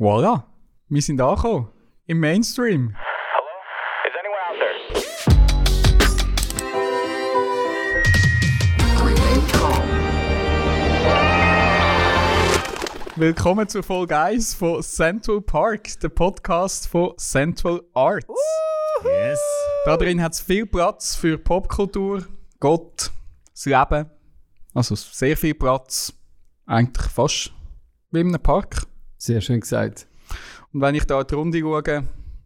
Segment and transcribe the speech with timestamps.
[0.00, 0.46] Voilà,
[0.88, 1.72] wir sind angekommen.
[2.06, 2.94] Im Mainstream.
[2.94, 3.48] Hello?
[4.06, 4.76] Is anyone out there?
[13.16, 18.28] Willkommen zur Folge 1 von Central Park, der Podcast von Central Arts.
[19.02, 19.40] Yes.
[19.84, 22.24] Da drin hat es viel Platz für Popkultur,
[22.60, 23.10] Gott,
[23.50, 24.08] das Leben.
[24.74, 26.12] Also sehr viel Platz.
[26.66, 27.52] Eigentlich fast
[28.12, 28.86] wie in einem Park.
[29.18, 30.06] Sehr schön gesagt.
[30.72, 32.04] Und wenn ich da in die Runde schaue,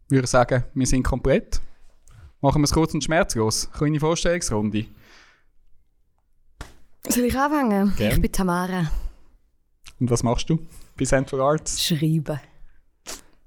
[0.09, 1.61] würde ich sagen, wir sind komplett.
[2.41, 3.71] Machen wir es kurz und schmerzlos.
[3.73, 4.87] Kleine Vorstellungsrunde.
[7.09, 7.93] Soll ich anfangen?
[7.97, 8.13] Gern.
[8.13, 8.91] Ich bin Tamara.
[10.01, 10.59] Und was machst du
[10.97, 11.85] bei Central Arts?
[11.85, 12.41] Schreiben.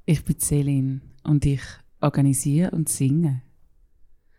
[0.06, 1.62] Ich bin Celine und ich
[2.02, 3.42] organisiere und singe.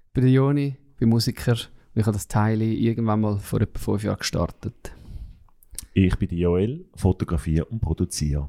[0.07, 3.79] Ich bin der Joni, bin Musiker und ich habe das Teil irgendwann mal vor etwa
[3.79, 4.95] fünf Jahren gestartet.
[5.93, 8.49] Ich bin die Joel, fotografiere und produziere.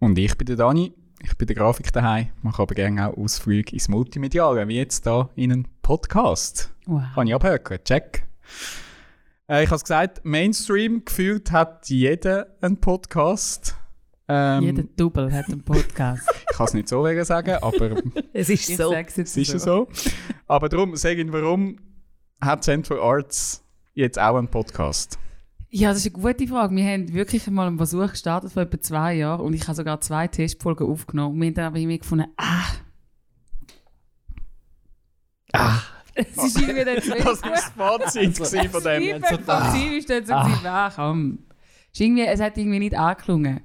[0.00, 0.94] Und ich bin der Dani.
[1.22, 5.28] Ich bin der Grafik daheim, mache aber gerne auch Ausflüge ins Multimediale, wie jetzt da
[5.34, 6.74] in einem Podcast.
[6.86, 7.02] Wow.
[7.14, 8.26] Kann ich abhören, check.
[9.46, 13.76] Äh, ich habe es gesagt, Mainstream gefühlt hat jeder einen Podcast.
[14.26, 16.26] Ähm, Jeder Double hat einen Podcast.
[16.50, 18.94] Ich kann es nicht so wegen sagen, aber Es ist ich so.
[18.94, 19.86] es ist so.
[20.46, 21.76] Aber darum, sage ich, warum
[22.40, 25.18] hat Central Arts jetzt auch einen Podcast?
[25.72, 26.74] Ja, das ist eine gute Frage.
[26.74, 30.00] Wir haben wirklich mal einen Versuch gestartet vor etwa zwei Jahren und ich habe sogar
[30.00, 31.34] zwei Testfolgen aufgenommen.
[31.34, 32.64] Und wir haben dann aber irgendwie gefunden, ah.
[35.52, 35.80] Ah.
[36.14, 39.02] Es ist irgendwie dann zu Das war das Fazit von dem.
[39.02, 41.38] Feedback vom Team ist dann so, gewesen, ah, komm.
[41.92, 43.60] Ist irgendwie, es hat irgendwie nicht angeklungen.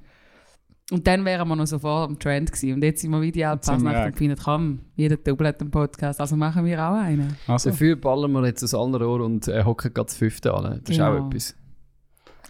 [0.92, 2.74] Und dann wären wir noch so vor dem Trend gewesen.
[2.74, 6.20] Und jetzt sind wir sind wir Fasnacht und finden, komm, jeder Double hat einen Podcast,
[6.20, 7.36] also machen wir auch einen.
[7.48, 10.62] Also, Dafür ballern wir jetzt aus allen Rohren und äh, hocken gerade das fünfte an.
[10.62, 11.18] Das ist Genau.
[11.18, 11.56] auch etwas.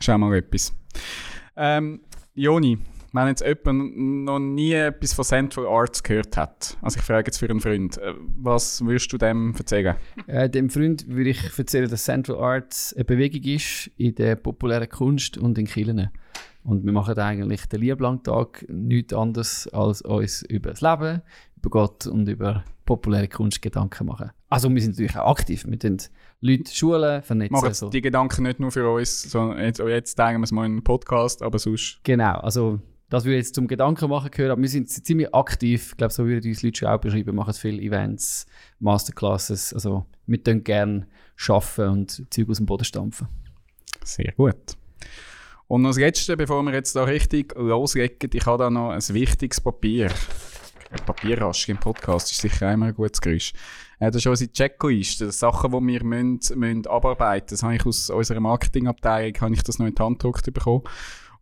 [0.00, 0.74] Schau mal etwas.
[1.56, 2.00] Ähm,
[2.34, 2.78] Joni,
[3.12, 7.38] wenn jetzt jemand noch nie etwas von Central Arts gehört hat, also ich frage jetzt
[7.38, 9.96] für einen Freund, äh, was würdest du dem erzählen?
[10.26, 14.88] Äh, dem Freund würde ich erzählen, dass Central Arts eine Bewegung ist in der populären
[14.88, 16.10] Kunst und in Kirchen.
[16.62, 21.22] Und wir machen eigentlich den Lieblangtag nichts anderes, als uns über das Leben,
[21.56, 24.30] über Gott und über populäre Kunst Gedanken machen.
[24.48, 25.64] Also wir sind natürlich auch aktiv.
[25.66, 25.98] Wir tun
[26.40, 27.52] Leute schulen, vernetzen.
[27.52, 27.88] Machen so.
[27.90, 30.84] die Gedanken nicht nur für uns, sondern jetzt, jetzt denken wir es mal in einen
[30.84, 32.00] Podcast, aber sonst.
[32.04, 35.90] Genau, also das würde jetzt zum Gedanken machen gehören, aber wir sind ziemlich aktiv.
[35.92, 38.46] Ich glaube, so würden uns Leute schon auch beschreiben, machen viele Events,
[38.80, 39.72] Masterclasses.
[39.72, 41.06] Also wir tun gerne
[41.48, 43.28] arbeiten und Zeug aus dem Boden stampfen.
[44.04, 44.76] Sehr gut.
[45.68, 49.60] Und das Letzte, bevor wir jetzt da richtig loslegen, ich habe da noch ein wichtiges
[49.60, 50.10] Papier.
[50.90, 53.52] Ein Papierrasch im Podcast ist sicher immer ein gutes Geräusch.
[53.98, 57.54] Äh, das ist unsere Checkliste, Sachen, die wir müssen, müssen abarbeiten müssen.
[57.54, 60.82] Das habe ich aus unserer Marketingabteilung habe ich das noch in die Hand gedruckt bekommen.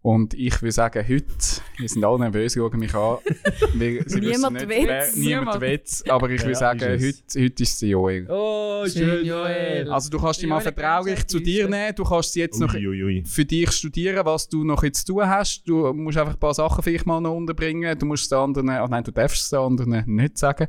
[0.04, 1.24] Und ich würde sagen, heute,
[1.78, 3.16] wir sind alle nervös, schauen mich an.
[3.74, 4.86] Wissen Niemand nicht, will's.
[4.86, 6.04] wer- Niemand will's.
[6.10, 8.26] Aber ich würde Ja, sagen, ist heute, heute ist es Joel.
[8.28, 9.90] Oh, schön, Joel.
[9.90, 11.94] Also du kannst dich mal vertraulich zu dir nehmen.
[11.96, 13.24] Du kannst sie jetzt noch Uiuiui.
[13.26, 15.62] für dich studieren, was du noch jetzt zu tun hast.
[15.66, 17.98] Du musst einfach ein paar Sachen vielleicht mal noch unterbringen.
[17.98, 20.68] Du musst es den anderen, ah nein, du darfst es den anderen nicht sagen.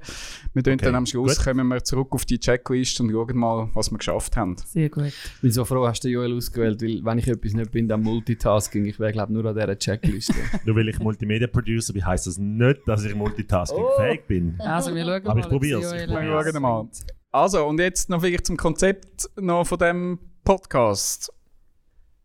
[0.54, 1.46] Wir Okay, dann am Schluss, gut.
[1.46, 4.56] kommen wir zurück auf die Checkliste und schauen mal, was wir geschafft haben.
[4.66, 5.08] Sehr gut.
[5.08, 8.02] Ich bin so froh, hast du Joel ausgewählt, weil wenn ich etwas nicht bin, dann
[8.02, 8.86] Multitasking.
[8.86, 10.34] Ich wäre glaube nur an dieser Checkliste.
[10.66, 14.60] Nur weil ich Multimedia-Producer bin, heisst das nicht, dass ich multitasking-fähig bin.
[14.60, 16.88] Also wir schauen Aber ich ich Joel Wir schauen mal.
[17.32, 21.34] Also, und jetzt noch vielleicht zum Konzept noch von dem Podcast.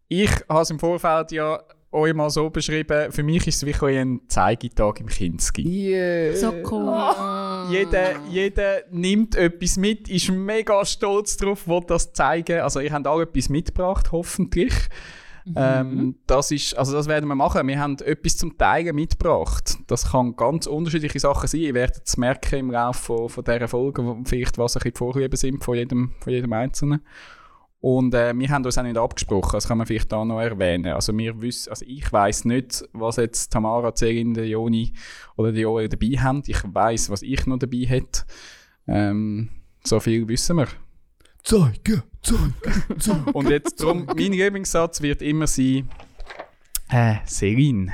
[0.08, 1.60] Ich habe es im Vorfeld ja
[1.92, 5.62] euch mal so beschrieben, für mich ist es wie ein Zeigetag im Kinski.
[5.62, 6.36] Yeah.
[6.36, 7.72] So cool.
[7.72, 12.60] Jeder, jeder nimmt etwas mit, ist mega stolz drauf, will das zeigen.
[12.60, 14.72] Also ihr habt alle etwas mitgebracht, hoffentlich.
[15.56, 17.66] Ähm, das ist, also das werden wir machen.
[17.66, 19.78] Wir haben etwas zum Teilen mitgebracht.
[19.86, 21.60] Das kann ganz unterschiedliche Sachen sein.
[21.60, 24.98] Ihr werdet es merken im Laufe von, von dieser Folge, vielleicht was ein bisschen die
[24.98, 27.00] Vorlieben sind von jedem, von jedem Einzelnen.
[27.80, 30.92] Und äh, wir haben uns auch nicht abgesprochen, das kann man vielleicht da noch erwähnen.
[30.92, 34.92] Also wir wissen, also ich weiß nicht, was jetzt Tamara, Celine, der Joni
[35.36, 36.42] oder die Joel dabei haben.
[36.46, 38.24] Ich weiß, was ich noch dabei hätte.
[38.86, 39.48] Ähm,
[39.82, 40.68] so viel wissen wir.
[41.42, 42.52] Zeige, zeige,
[42.98, 43.32] zeige.
[43.32, 45.88] Und jetzt drum, mein Lieblingssatz wird immer sein,
[46.90, 47.92] äh, Celine,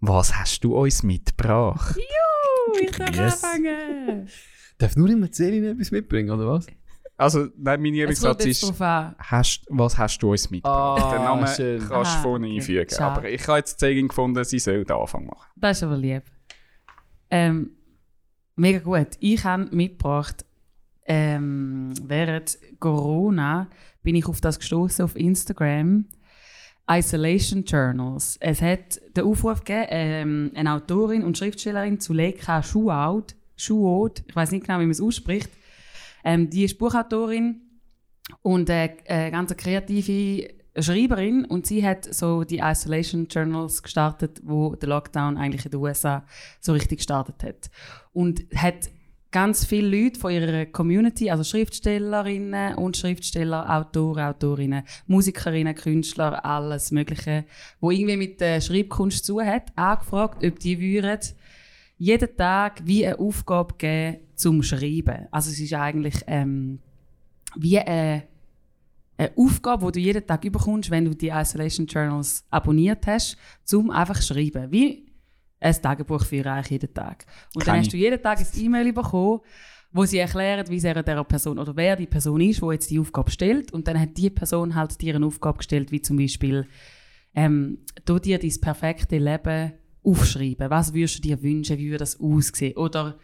[0.00, 1.96] was hast du uns mitgebracht?
[1.96, 3.44] Juhu, ich darf Yes.
[3.44, 4.28] anfangen.
[4.78, 6.66] Darf nur immer Celine etwas mitbringen, oder was?
[7.16, 11.02] Also, nein, mein Lieblingssatz ist, hast, was hast du uns mitgebracht?
[11.02, 11.80] Ah, Den Namen schön.
[11.88, 12.56] kannst du vorne okay.
[12.56, 12.88] einfügen.
[12.90, 13.16] Schade.
[13.20, 15.48] Aber ich habe jetzt Celine gefunden, sie soll den Anfang machen.
[15.56, 16.22] Das ist aber lieb.
[17.30, 17.70] Ähm,
[18.54, 19.08] mega gut.
[19.18, 20.44] Ich habe mitgebracht,
[21.08, 23.68] ähm, während Corona
[24.02, 26.04] bin ich auf das gestoßen auf Instagram.
[26.90, 28.38] Isolation Journals.
[28.40, 34.52] Es hat den Aufruf gegeben, ähm, eine Autorin und Schriftstellerin Zuleika Schuaud, Schuaud, ich weiß
[34.52, 35.50] nicht genau, wie man es ausspricht,
[36.24, 37.60] ähm, die ist Buchautorin
[38.40, 44.40] und äh, äh, ganz eine kreative Schreiberin und sie hat so die Isolation Journals gestartet,
[44.44, 46.24] wo der Lockdown eigentlich in den USA
[46.60, 47.70] so richtig gestartet hat
[48.12, 48.88] und hat
[49.30, 56.90] ganz viele Leute von ihrer Community, also Schriftstellerinnen und Schriftsteller, Autoren, Autorinnen, Musikerinnen, Künstler, alles
[56.90, 57.44] Mögliche,
[57.80, 61.20] wo irgendwie mit der Schreibkunst zu hat, angefragt, ob die würden
[61.98, 65.26] jeden Tag wie eine Aufgabe geben zum Schreiben.
[65.30, 66.78] Also es ist eigentlich ähm,
[67.56, 68.22] wie eine,
[69.16, 73.90] eine Aufgabe, die du jeden Tag überkommst, wenn du die Isolation Journals abonniert hast, zum
[73.90, 74.70] einfach schreiben.
[74.70, 75.07] Wie
[75.60, 77.26] ein Tagebuch für eigentlich jeden Tag.
[77.54, 79.40] Und dann Kenn hast du jeden Tag ein E-Mail bekommen,
[79.92, 82.98] wo sie erklären, wie sehr der Person oder wer die Person ist, die jetzt die
[82.98, 83.72] Aufgabe stellt.
[83.72, 86.66] Und dann hat die Person halt dir eine Aufgabe gestellt, wie zum Beispiel,
[87.34, 89.72] ähm, du dir dein perfekte Leben
[90.02, 90.70] aufschreiben.
[90.70, 91.78] Was würdest du dir wünschen?
[91.78, 92.76] Wie würde das aussehen?
[92.76, 93.18] Oder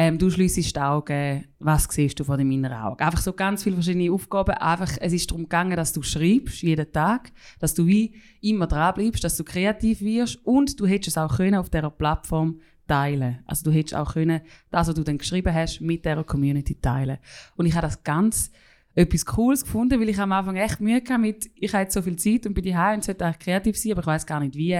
[0.00, 3.04] ähm, du schliessest die Augen, was siehst du vor dem inneren Auge?
[3.04, 4.52] Einfach so ganz viele verschiedene Aufgaben.
[4.52, 8.94] Einfach, es ist darum gegangen, dass du schreibst, jeden Tag, dass du wie immer dran
[8.94, 13.40] bleibst, dass du kreativ wirst und du hättest es auch können auf dieser Plattform teilen.
[13.44, 14.40] Also du hättest auch können,
[14.70, 17.18] das, was du dann geschrieben hast, mit dieser Community teilen.
[17.56, 18.52] Und ich habe das ganz
[18.94, 22.02] etwas Cooles gefunden, weil ich am Anfang echt Mühe hatte mit, ich habe jetzt so
[22.02, 24.54] viel Zeit und bin daheim und sollte eigentlich kreativ sein, aber ich weiß gar nicht
[24.54, 24.78] wie.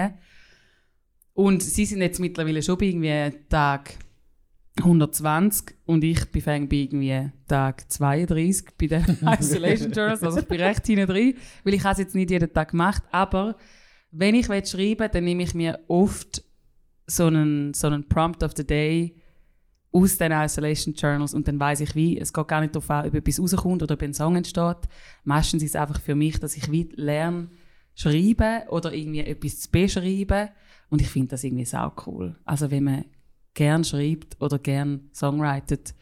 [1.34, 3.94] Und sie sind jetzt mittlerweile schon bei irgendwie Tag
[4.78, 10.46] 120 und ich bin fäng bei irgendwie Tag 32 bei den Isolation Journals, also ich
[10.46, 11.34] bin recht hinten drin,
[11.64, 13.56] weil ich es jetzt nicht jeden Tag gemacht, aber
[14.10, 16.42] wenn ich will schreiben dann nehme ich mir oft
[17.06, 19.14] so einen, so einen Prompt of the Day
[19.92, 23.06] aus den Isolation Journals und dann weiß ich wie, es geht gar nicht darauf an,
[23.06, 24.76] ob etwas rauskommt oder ob ein Song entsteht.
[25.24, 27.48] Meistens ist es einfach für mich, dass ich wie lerne
[27.94, 30.50] schreiben oder irgendwie etwas zu beschreiben
[30.90, 32.36] und ich finde das irgendwie sau cool.
[32.44, 33.04] Also wenn man
[33.54, 35.94] gern schreibt oder gern songwritet,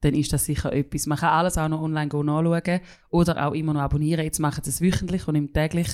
[0.00, 1.06] dann ist das sicher etwas.
[1.06, 2.80] Man kann alles auch noch online go nachschauen
[3.10, 4.24] oder auch immer noch abonnieren.
[4.24, 5.88] Jetzt machen sie es wöchentlich und im täglich.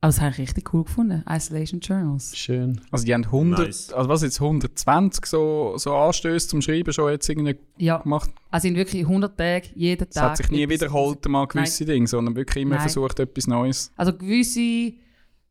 [0.00, 1.24] Aber das habe ich richtig cool gefunden.
[1.26, 2.36] Isolation Journals.
[2.36, 2.78] Schön.
[2.90, 3.90] Also die haben 100, Nice.
[3.92, 8.30] also was jetzt 120 so, so Anstöße zum Schreiben schon jetzt irgendwie Ja, gemacht.
[8.50, 10.08] also in wirklich 100 Tagen, jeden Tag.
[10.10, 12.82] Es hat sich nie wiederholt mal gewisse Dinge, sondern wirklich immer Nein.
[12.82, 13.92] versucht etwas Neues.
[13.96, 14.92] Also gewisse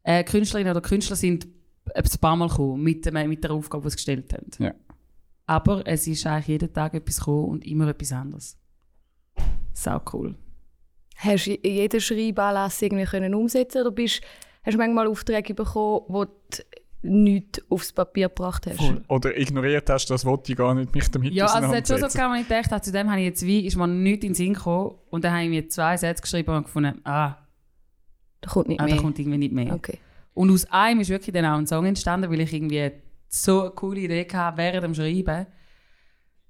[0.03, 1.47] äh, Künstlerinnen oder Künstler sind
[1.93, 4.49] ein paar Mal gekommen mit, mit der Aufgabe, die sie gestellt haben.
[4.59, 4.73] Ja.
[5.45, 8.57] Aber es ist eigentlich jeden Tag etwas gekommen und immer etwas anderes.
[9.73, 10.35] Sau cool.
[11.17, 14.21] Hast du jeden Schreibanlass irgendwie können umsetzen oder bist,
[14.63, 16.31] hast du manchmal Aufträge bekommen, wo du
[17.01, 18.77] nichts aufs Papier gebracht hast?
[18.77, 19.03] Voll.
[19.09, 21.97] Oder ignoriert hast, das wollte ich gar nicht mich damit Ja, also es hat schon
[21.99, 22.17] so auseinandersetzen.
[22.17, 24.29] gehabt, wenn ich gedacht habe, zu dem habe ich jetzt wie, ist mir nichts in
[24.31, 27.35] den Sinn gekommen und dann habe ich mir zwei Sätze geschrieben und gefunden, ah,
[28.41, 29.01] Da kommt nicht ah da mehr.
[29.01, 29.73] kommt irgendwie nicht mehr.
[29.73, 29.99] Okay.
[30.33, 32.91] Und aus einem ist wirklich dann auch ein Song entstanden, weil ich irgendwie
[33.27, 35.47] so eine coole Idee hatte während dem Schreiben.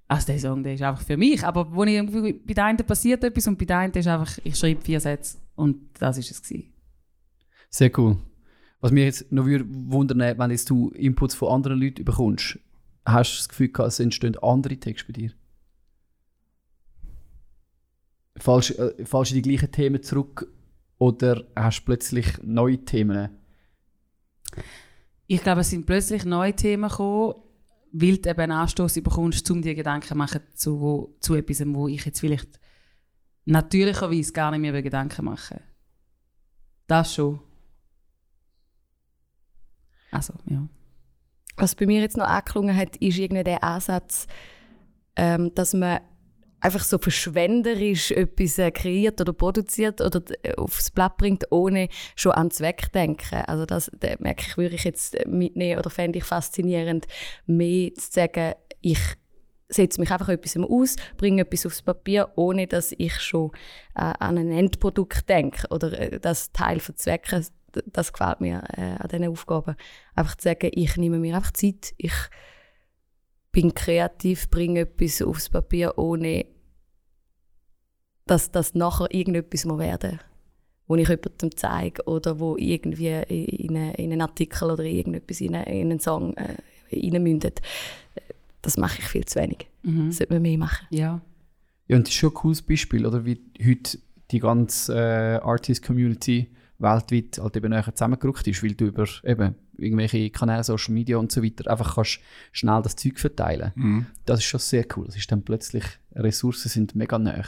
[0.07, 1.44] Also der Song, der ist einfach für mich.
[1.44, 4.56] Aber wo ich bei der einen passiert etwas und bei der einen ist einfach, ich
[4.56, 6.74] schreibe vier Sätze und das ist es gewesen.
[7.69, 8.18] Sehr cool.
[8.80, 12.59] Was mich jetzt noch würde wundern, wenn jetzt du Inputs von anderen Leuten bekommst,
[13.06, 15.31] hast du das Gefühl gehabt, es entstehen andere Texte bei dir?
[18.38, 20.51] Fallst, äh, fallst du in die gleichen Themen zurück
[20.97, 23.30] oder hast du plötzlich neue Themen?
[25.27, 27.35] Ich glaube, es sind plötzlich neue Themen gekommen,
[27.91, 32.06] weil du eben Anstoß bekommst, um dir Gedanken zu machen zu, zu etwas, wo ich
[32.06, 32.59] jetzt vielleicht
[33.45, 35.61] natürlicherweise gar nicht mehr Gedanken mache.
[36.87, 37.39] Das schon.
[40.11, 40.68] Also, ja.
[41.56, 44.28] Was bei mir jetzt noch angeklungen hat, ist irgendwie der Ansatz,
[45.16, 45.99] ähm, dass man
[46.63, 52.31] einfach so verschwenderisch etwas äh, kreiert oder produziert oder äh, aufs Blatt bringt, ohne schon
[52.31, 53.43] an Zweck denken.
[53.45, 57.05] Also das, das merke ich, würde ich jetzt mitnehmen oder fände ich faszinierend,
[57.45, 58.99] mehr zu sagen, ich
[59.67, 63.51] setze mich einfach etwas aus, bringe etwas aufs Papier, ohne dass ich schon
[63.95, 67.41] äh, an ein Endprodukt denke oder äh, das Teil verzwecke.
[67.75, 69.75] D- Das gefällt mir äh, an diesen Aufgaben.
[70.15, 72.13] Einfach zu sagen, ich nehme mir einfach Zeit, ich
[73.51, 76.45] bin kreativ, bringe etwas aufs Papier, ohne
[78.25, 80.19] dass das nachher irgendetwas muss werden
[80.87, 85.42] wo ich jemandem zeige oder wo irgendwie in, eine, in einen Artikel oder in irgendetwas
[85.42, 86.57] in, eine, in einen Song äh,
[86.92, 87.61] reinmündet.
[88.61, 89.68] Das mache ich viel zu wenig.
[89.83, 90.07] Mhm.
[90.07, 90.87] Das sollte man mehr machen.
[90.89, 91.21] Ja.
[91.87, 93.25] Ja, und das ist schon ein cooles Beispiel, oder?
[93.25, 93.97] Wie heute
[94.31, 96.49] die ganze äh, Artist-Community
[96.80, 101.31] weltweit halt eben näher zusammengerückt ist, weil du über eben irgendwelche Kanäle, Social Media und
[101.31, 102.19] so weiter einfach kannst
[102.51, 103.71] schnell das Zeug verteilen.
[103.75, 104.06] Mhm.
[104.25, 105.06] Das ist schon sehr cool.
[105.06, 107.44] Das ist dann plötzlich, Ressourcen sind mega nah.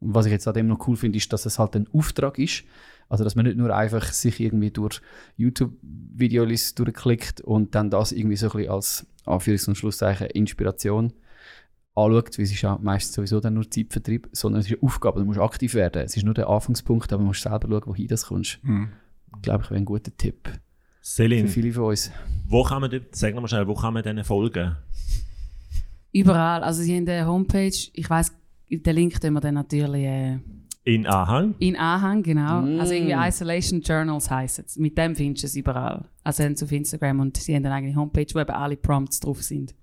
[0.00, 2.38] Und was ich jetzt an dem noch cool finde, ist, dass es halt ein Auftrag
[2.38, 2.64] ist,
[3.10, 5.00] Also, dass man nicht nur einfach sich irgendwie durch
[5.38, 11.12] YouTube-Videos durchklickt und dann das irgendwie so ein bisschen als Anführungs- und Schlusszeichen Inspiration
[11.94, 15.20] anschaut, weil es ist ja meistens sowieso dann nur Zeitvertrieb, sondern es ist eine Aufgabe,
[15.20, 16.02] du musst aktiv werden.
[16.02, 18.58] Es ist nur der Anfangspunkt, aber du musst selber schauen, wohin das kommst.
[18.62, 18.90] Mhm.
[19.42, 20.60] Glaube ich, wäre ein guter Tipp für
[21.00, 22.10] Celine, viele von uns.
[22.46, 24.76] wo kann man, sag mal schnell, wo kann man denen folgen?
[26.12, 26.62] Überall.
[26.62, 27.76] Also sie haben eine Homepage.
[27.92, 28.32] Ich weiss,
[28.70, 30.38] den Link tun wir dann natürlich äh,
[30.84, 31.54] In Anhang.
[31.58, 32.62] in Anhang, genau.
[32.62, 32.80] Mm.
[32.80, 34.76] Also irgendwie Isolation Journals heisst es.
[34.76, 36.06] Mit dem findest du es überall.
[36.24, 39.20] Also haben sie auf Instagram und sie haben dann eine Homepage, wo eben alle Prompts
[39.20, 39.74] drauf sind.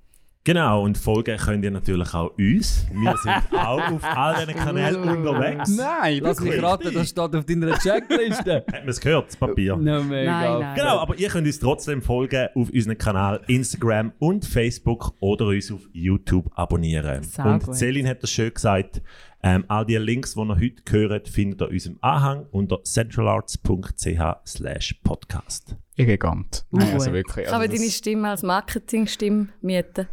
[0.46, 2.86] Genau, und folgen könnt ihr natürlich auch uns.
[2.94, 5.76] Wir sind auch auf all diesen Kanälen unterwegs.
[5.76, 8.58] Nein, Lass mich raten, das steht auf deiner Checkliste.
[8.72, 9.76] Hat man es gehört, das Papier?
[9.76, 10.32] no, mega.
[10.32, 10.76] Nein, nein.
[10.76, 15.72] Genau, aber ihr könnt uns trotzdem folgen auf unserem Kanal Instagram und Facebook oder uns
[15.72, 17.24] auf YouTube abonnieren.
[17.24, 17.76] Sehr und gut.
[17.76, 19.02] Celine hat das schön gesagt.
[19.42, 24.22] Ähm, all die Links, die ihr heute hört, findet ihr in unserem Anhang unter centralarts.ch
[24.46, 25.76] slash podcast.
[25.98, 26.66] elegant.
[26.72, 27.46] Uh, also wirklich.
[27.48, 30.08] Kann man Also deine Stimme als Marketingstimme mieten?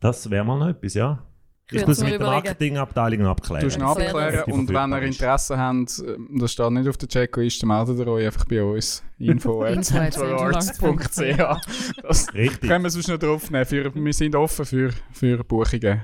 [0.00, 1.22] Das wäre mal noch etwas, ja.
[1.70, 2.20] Ich muss mit der.
[2.20, 3.60] Marketingabteilung abklären.
[3.60, 5.02] Du Das wäre abklären und wenn ihr.
[5.02, 9.02] Interesse habt, äh, das steht nicht auf der Checkliste, meldet ihr euch einfach bei uns.
[9.18, 12.70] Info at Info at centralarts.ch Das Richtig.
[12.70, 13.66] können wir sonst noch drauf nehmen.
[13.66, 16.00] Für, wir sind offen für, für Buchungen,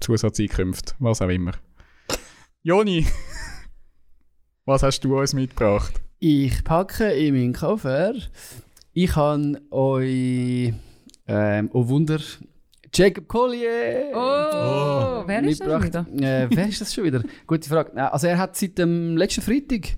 [0.00, 1.52] Zusatzeinkünfte, was auch immer.
[2.62, 3.06] Joni,
[4.64, 6.00] was hast du uns mitgebracht?
[6.18, 8.14] Ich packe in meinen Koffer.
[8.94, 10.72] Ich habe euch,
[11.28, 12.18] ähm, oh Wunder,
[12.94, 16.06] Jacob Collier Oh, wer ist das schon wieder?
[16.20, 17.22] Äh, wer ist das schon wieder?
[17.46, 18.12] Gute Frage.
[18.12, 19.96] Also er hat seit dem letzten Freitag,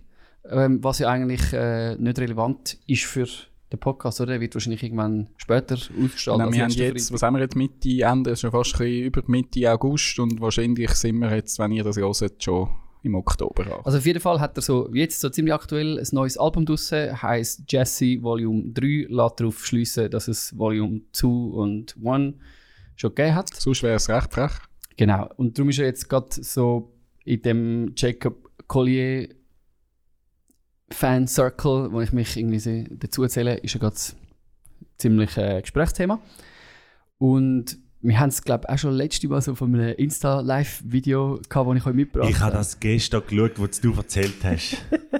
[0.48, 3.26] ähm, was ja eigentlich äh, nicht relevant ist für
[3.72, 4.32] den Podcast, oder?
[4.32, 6.38] Der wird wahrscheinlich irgendwann später ausgestrahlt.
[6.38, 7.14] Nein, wir haben jetzt, Freitag.
[7.14, 10.90] was haben wir jetzt Mitte, Ende, schon fast ein bisschen über Mitte August und wahrscheinlich
[10.90, 12.68] sind wir jetzt, wenn ihr das hört, schon
[13.02, 13.80] im Oktober an.
[13.84, 17.20] Also auf jeden Fall hat er so, jetzt so ziemlich aktuell, ein neues Album draussen,
[17.20, 22.34] heisst Jesse Volume 3, lässt darauf schliessen, dass es Volume 2 und 1
[22.96, 23.54] schon gegeben hat.
[23.54, 24.52] Sonst wäre es recht frech.
[24.96, 25.28] Genau.
[25.36, 26.92] Und darum ist er jetzt gerade so
[27.24, 29.28] in dem Jacob Collier
[30.90, 33.96] Fan Circle, wo ich mich irgendwie dazu erzähle, ist er gerade
[34.98, 36.20] ziemlich äh, Gesprächsthema.
[37.18, 41.70] Und wir haben es, glaube ich, auch schon letztes Mal so von einem Insta-Live-Video gehabt,
[41.70, 44.76] das ich euch mitgebracht Ich habe das gestern geschaut, was du erzählt hast.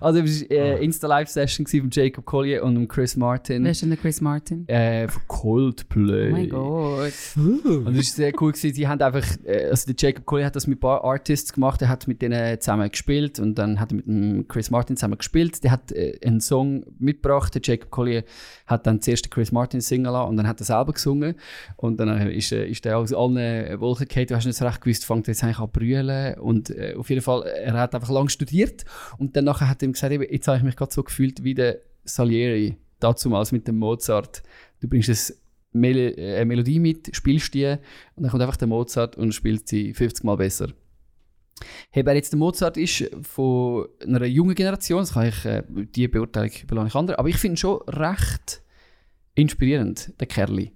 [0.00, 3.88] Also, es war eine Insta-Live-Session von Jacob Collier und dem Chris Martin Wer ist denn
[3.88, 4.68] der Chris Martin?
[4.68, 6.28] äh, von Coldplay.
[6.28, 7.12] Oh mein Gott.
[7.36, 8.52] Und das war sehr cool.
[8.52, 8.74] Gewesen.
[8.74, 11.82] Die haben einfach, äh, also der Jacob Collier hat das mit ein paar Artists gemacht,
[11.82, 15.18] er hat mit denen zusammen gespielt und dann hat er mit dem Chris Martin zusammen
[15.18, 15.64] gespielt.
[15.64, 18.24] Der hat äh, einen Song mitgebracht, der Jacob Collier
[18.66, 21.34] hat dann zuerst den Chris Martin singen lassen und dann hat er selber gesungen.
[21.76, 24.26] Und dann äh, ist, äh, ist der aus allen Wolken gefallen.
[24.26, 26.38] Du hast nicht recht gewusst, fängt jetzt eigentlich an brüllen.
[26.38, 28.84] Und äh, auf jeden Fall, er hat einfach lange studiert
[29.18, 31.54] und dann nachher hat er ihm gesagt, jetzt habe ich mich gerade so gefühlt wie
[31.54, 34.42] der Salieri, dazumals mit dem Mozart.
[34.80, 35.36] Du bringst ein
[35.72, 39.68] Mel äh, eine Melodie mit, spielst die und dann kommt einfach der Mozart und spielt
[39.68, 40.68] sie 50 Mal besser.
[41.90, 46.08] Hey, wer jetzt der Mozart ist von einer jungen Generation, das kann ich, äh, die
[46.08, 48.62] Beurteilung überlasse ich anderen, aber ich finde schon recht
[49.34, 50.72] inspirierend, der Kerli.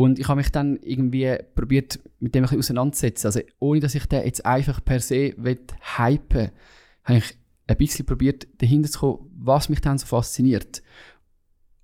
[0.00, 3.28] Und ich habe mich dann irgendwie probiert, mit dem ein bisschen auseinanderzusetzen.
[3.28, 6.50] Also ohne, dass ich den jetzt einfach per se hypen
[7.04, 10.82] habe ich ein bisschen probiert, dahinter zu kommen, was mich dann so fasziniert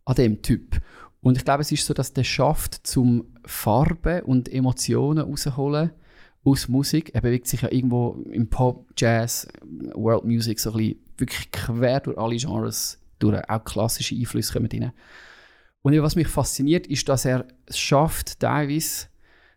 [0.07, 0.81] an dem Typ.
[1.21, 5.91] Und ich glaube, es ist so, dass der schafft, zum Farben und Emotionen rausholen
[6.43, 7.11] aus Musik.
[7.13, 9.47] Er bewegt sich ja irgendwo im Pop, Jazz,
[9.93, 13.47] World Music so ein bisschen wirklich quer durch alle Genres durch.
[13.47, 14.93] Auch klassische Einflüsse kommen rein.
[15.87, 19.07] Und was mich fasziniert, ist, dass er es schafft, teilweise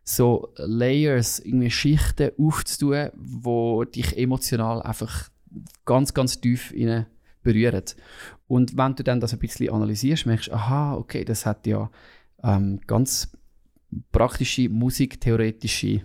[0.03, 5.29] so Layers, irgendwie Schichten aufzutun, wo dich emotional einfach
[5.85, 7.07] ganz, ganz tief rein
[7.41, 7.83] berühren.
[8.45, 11.89] Und wenn du dann das ein bisschen analysierst, merkst du, aha, okay, das hat ja
[12.43, 13.31] ähm, ganz
[14.11, 16.03] praktische musiktheoretische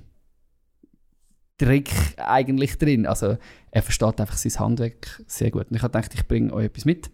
[1.58, 3.04] Trick eigentlich drin.
[3.04, 3.36] Also
[3.70, 5.68] er versteht einfach sein Handwerk sehr gut.
[5.68, 7.10] Und ich habe gedacht, ich bringe euch etwas mit.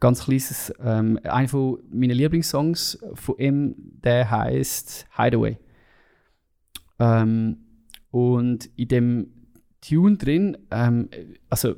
[0.00, 3.74] Ganz kleines, ähm, einer von meinen Lieblingssongs von ihm,
[4.04, 5.58] der heißt Hideaway.
[6.98, 7.58] Ähm,
[8.10, 9.32] und in dem
[9.80, 11.08] Tune drin, ähm,
[11.50, 11.74] also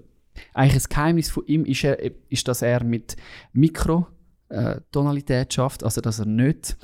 [0.54, 1.98] eigentlich das Geheimnis von ihm ist, er,
[2.28, 3.16] ist dass er mit
[3.52, 6.76] Mikrotonalität schafft, also dass er nicht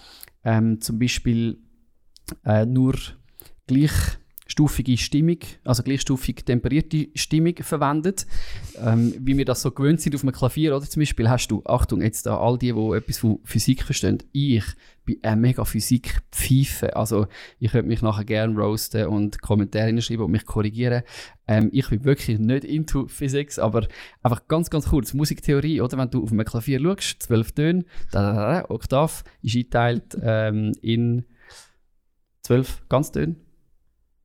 [0.45, 1.59] ähm, zum Beispiel
[2.45, 2.95] äh, nur
[3.67, 3.93] gleich
[4.47, 8.27] gleichstufige Stimmung, also gleichstufig temperierte Stimmung verwendet.
[8.83, 11.63] Ähm, wie wir das so gewöhnt sind auf einem Klavier, oder zum Beispiel hast du,
[11.65, 14.65] Achtung, jetzt da all die, die etwas von Physik verstehen, ich
[15.05, 16.97] bin ein mega Physik-Pfeife.
[16.97, 17.27] Also
[17.59, 21.03] ich würde mich nachher gerne roasten und Kommentare hinschreiben und mich korrigieren.
[21.49, 23.87] Ähm, ich bin wirklich nicht into Physics, aber
[24.23, 25.99] einfach ganz, ganz kurz, Musiktheorie, oder?
[25.99, 30.73] Wenn du auf einem Klavier schaust, zwölf Töne, da, da, da, Oktav, ist eingeteilt ähm,
[30.83, 31.25] in
[32.43, 33.37] zwölf Ganztöne.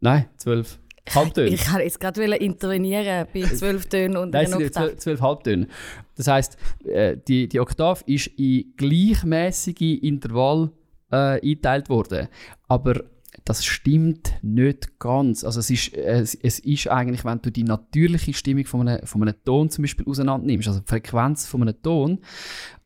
[0.02, 0.80] Nein, zwölf
[1.10, 1.50] Halbtöne.
[1.50, 4.88] Ich kann jetzt gerade wollen intervenieren bei zwölf Tönen und Nein, einer Oktave.
[4.88, 5.68] zwölf, zwölf Halbtöne.
[6.16, 10.72] Das heisst, äh, die, die Oktave ist in gleichmäßige Intervall
[11.12, 12.28] äh, eingeteilt worden.
[12.68, 13.04] Aber
[13.46, 15.44] das stimmt nicht ganz.
[15.44, 19.22] Also es ist, es, es ist eigentlich, wenn du die natürliche Stimmung von einem, von
[19.22, 22.20] einem Ton zum Beispiel auseinander nimmst, also die Frequenz von einem Ton,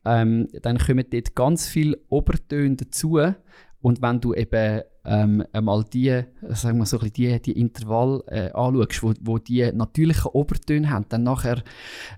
[0.04, 3.20] ähm, dann kommen dort ganz viele Obertöne dazu.
[3.80, 8.50] Und wenn du eben ähm, einmal die, sagen wir so ein die, die Intervall äh,
[8.50, 11.62] anschaust, wo, wo die natürlichen Obertöne haben, dann nachher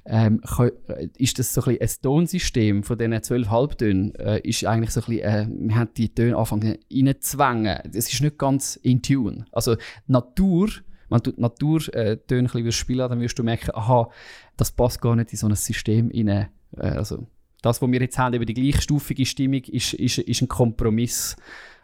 [0.06, 4.90] ähm, äh, ist das so ein, ein Tonsystem von diesen zwölf Halbtönen, äh, ist eigentlich
[4.90, 7.78] so ein bisschen, äh, wir haben die Töne anfangen reinzwängen.
[7.92, 9.44] Es ist nicht ganz in Tune.
[9.52, 9.76] Also
[10.06, 10.68] Natur,
[11.10, 14.08] wenn du die Naturtöne äh, spielen dann wirst du merken, aha,
[14.56, 16.28] das passt gar nicht in so ein System rein.
[16.28, 17.26] Äh, also
[17.62, 21.36] das, was wir jetzt haben, eben die gleichstufige Stimmung, ist, ist, ist ein Kompromiss,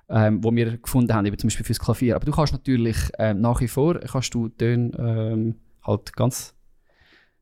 [0.08, 2.16] ähm, wo wir gefunden haben, zum Beispiel fürs Klavier.
[2.16, 6.54] Aber du kannst natürlich ähm, nach wie vor, kannst du Töne ähm, halt ganz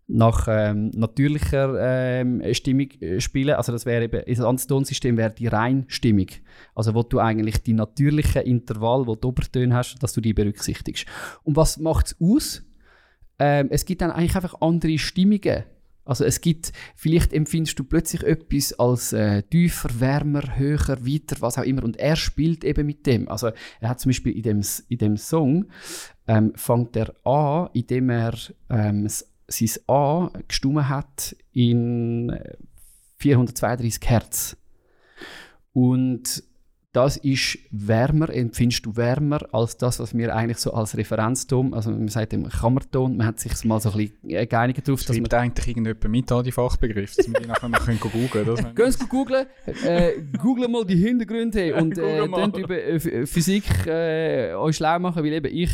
[0.09, 3.54] nach ähm, natürlicher ähm, Stimmung äh, spielen.
[3.54, 6.26] Also das wäre eben, ein anderes Tonsystem wäre die Reinstimmung.
[6.75, 11.07] Also wo du eigentlich die natürlichen Intervall, wo du Obertöne hast, dass du die berücksichtigst.
[11.45, 12.62] Und was macht es aus?
[13.38, 15.64] Ähm, es gibt dann eigentlich einfach andere Stimmungen.
[16.04, 21.59] Also es gibt, vielleicht empfindest du plötzlich etwas als äh, tiefer, wärmer, höher, weiter, was
[21.59, 21.85] auch immer.
[21.85, 23.28] Und er spielt eben mit dem.
[23.28, 25.66] Also er hat zum Beispiel in dem, in dem Song,
[26.26, 28.35] ähm, fängt er an, indem er
[28.68, 32.56] ähm, sein A gestummen hat in äh,
[33.18, 34.56] 432 Hertz.
[35.73, 36.42] Und
[36.94, 41.90] das ist wärmer, empfindest du wärmer als das, was wir eigentlich so als Referenzton, also
[41.90, 45.16] man sagt dem Kammerton, man hat sich mal so ein bisschen äh, geeinigt darauf, dass
[45.18, 48.75] man eigentlich irgendjemand mit an die Fachbegriffe, dass wir die nachher mal können googeln können.
[48.75, 49.46] Gehen Sie googlen,
[49.87, 54.99] äh, google mal die Hintergründe und äh, dann über äh, Ph- Physik äh, euch schlau
[54.99, 55.71] machen, weil eben ich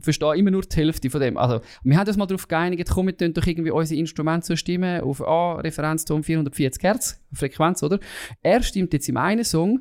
[0.00, 1.36] verstehe immer nur die Hälfte von dem.
[1.36, 5.02] Also wir haben uns mal darauf geeinigt, komm, wir doch irgendwie unsere Instrumente so stimmen
[5.02, 7.98] auf A, Referenzton 440 Hertz, Frequenz, oder?
[8.42, 9.80] Er stimmt jetzt im einen Song,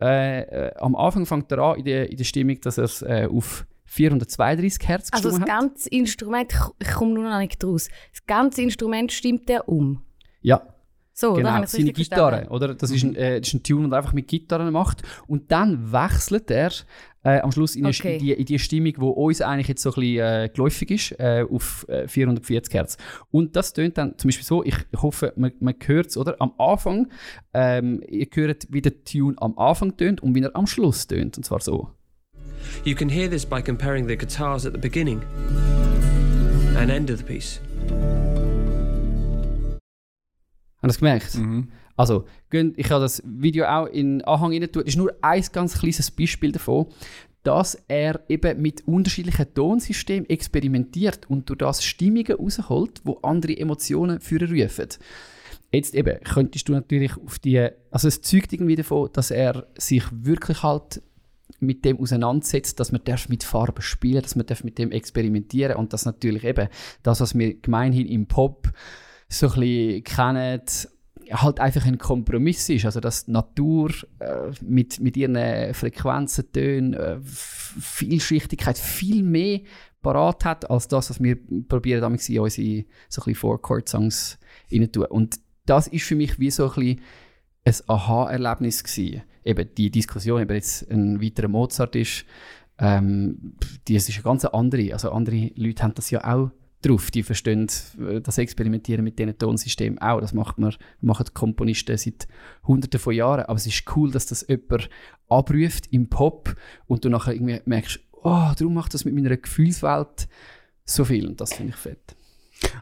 [0.00, 3.02] äh, äh, am Anfang fängt er an in der, in der Stimmung, dass er es
[3.02, 5.46] äh, auf 432 Hertz Also das hat.
[5.46, 7.88] ganze Instrument, ich, ich komme nur noch nicht raus.
[8.12, 10.02] Das ganze Instrument stimmt er um.
[10.42, 10.62] Ja.
[11.12, 12.54] So, genau, es seine Gitarre, verstanden.
[12.54, 12.74] oder?
[12.74, 15.02] Das, ist ein, äh, das ist ein Tune, den er einfach mit Gitarren macht.
[15.26, 16.70] Und dann wechselt er
[17.26, 18.14] äh, am Schluss in, Okay.
[18.14, 21.12] in, die, in die Stimmung, die uns eigentlich jetzt so ein bisschen äh, geläufig ist,
[21.18, 22.96] äh, auf äh, 440 Hertz.
[23.32, 26.36] Und das tönt dann zum Beispiel so, ich hoffe, man, man hört es, oder?
[26.38, 27.08] Am Anfang,
[27.52, 31.36] ähm, ihr hört, wie der Tune am Anfang tönt und wie er am Schluss tönt.
[31.36, 31.90] Und zwar so.
[32.84, 35.20] You can hear this by comparing the guitars at the beginning
[36.76, 37.60] and end of the piece.
[40.76, 41.34] Habt ihr das gemerkt?
[41.34, 41.68] Mhm.
[41.96, 44.82] Also, ich habe das Video auch in Anhang rein tun.
[44.84, 46.86] Das ist nur ein ganz kleines Beispiel davon,
[47.42, 54.20] dass er eben mit unterschiedlichen Tonsystemen experimentiert und durch das Stimmungen rausholt, wo andere Emotionen
[54.20, 54.88] führen rufen.
[55.72, 60.04] Jetzt eben, könntest du natürlich auf die, also es zeugt irgendwie davon, dass er sich
[60.12, 61.02] wirklich halt
[61.60, 65.76] mit dem auseinandersetzt, dass man darf mit Farben spielen, dass man darf mit dem experimentieren
[65.76, 66.68] und dass natürlich eben
[67.02, 68.72] das, was wir gemeinhin im Pop
[69.28, 70.62] so ein bisschen kennen,
[71.32, 72.84] halt einfach ein Kompromiss ist.
[72.84, 79.60] Also, dass die Natur äh, mit, mit ihren Frequenzen, Tönen, äh, Vielschichtigkeit viel mehr
[80.02, 81.36] parat hat, als das, was wir
[81.68, 84.38] probieren, damals in unsere so Four-Chord-Songs
[84.72, 85.06] rein tun.
[85.06, 87.00] Und das ist für mich wie so ein
[87.66, 89.22] ein Aha-Erlebnis gewesen.
[89.44, 92.24] Eben die Diskussion, ob jetzt ein weiterer Mozart ist,
[92.78, 93.54] ähm,
[93.88, 94.92] das ist eine ganz andere.
[94.92, 96.50] Also andere Leute haben das ja auch
[96.86, 97.10] drauf.
[97.10, 97.68] Die verstehen
[98.00, 100.20] äh, das Experimentieren mit diesen Tonsystemen auch.
[100.20, 102.28] Das macht man, machen Komponisten seit
[102.66, 103.44] hunderten von Jahren.
[103.44, 104.88] Aber es ist cool, dass das jemand
[105.28, 106.54] abruft im Pop
[106.86, 110.28] und du nachher irgendwie merkst, oh, darum macht das mit meiner Gefühlswelt
[110.84, 111.28] so viel.
[111.28, 112.16] Und das finde ich fett.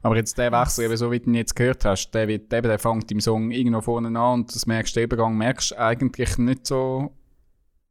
[0.03, 2.69] Aber jetzt der Wechsel, eben so wie du ihn jetzt gehört hast, der, wird, eben,
[2.69, 6.39] der fängt im Song irgendwo vorne an und das merkst den Übergang merkst du eigentlich
[6.39, 7.11] nicht so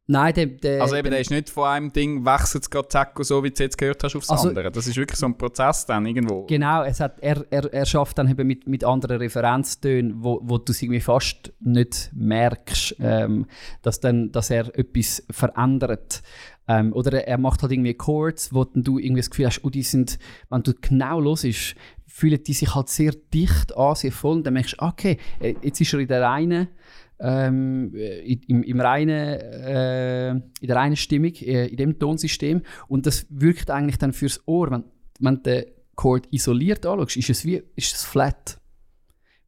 [0.06, 3.42] Nein, der, der, Also eben, der ist nicht von einem Ding, wechselt gerade zack so,
[3.42, 4.70] wie du jetzt gehört hast, aufs Also- andere.
[4.70, 6.44] Das ist wirklich so ein Prozess dann irgendwo.
[6.44, 10.58] Genau, es hat, er, er, er schafft dann eben mit, mit anderen Referenztönen, wo, wo
[10.58, 13.46] du es irgendwie fast nicht merkst, ähm,
[13.80, 16.22] dass, dann, dass er etwas verändert.
[16.68, 19.82] Ähm, oder er- macht halt irgendwie Chords, wo du irgendwie das Gefühl hast, oh, die
[19.82, 20.18] sind,
[20.50, 24.36] wenn du genau los ist, fühlen die sich halt sehr dicht an, sehr voll.
[24.36, 26.68] Und dann merkst du, okay, äh, jetzt ist er in der reinen,
[27.24, 32.62] ähm, in, im, im reinen, äh, in der reinen Stimmung, äh, in dem Tonsystem.
[32.86, 34.84] Und das wirkt eigentlich dann fürs Ohr, wenn,
[35.20, 38.60] wenn der Chord isoliert anschaust, ist es wie ist es flat.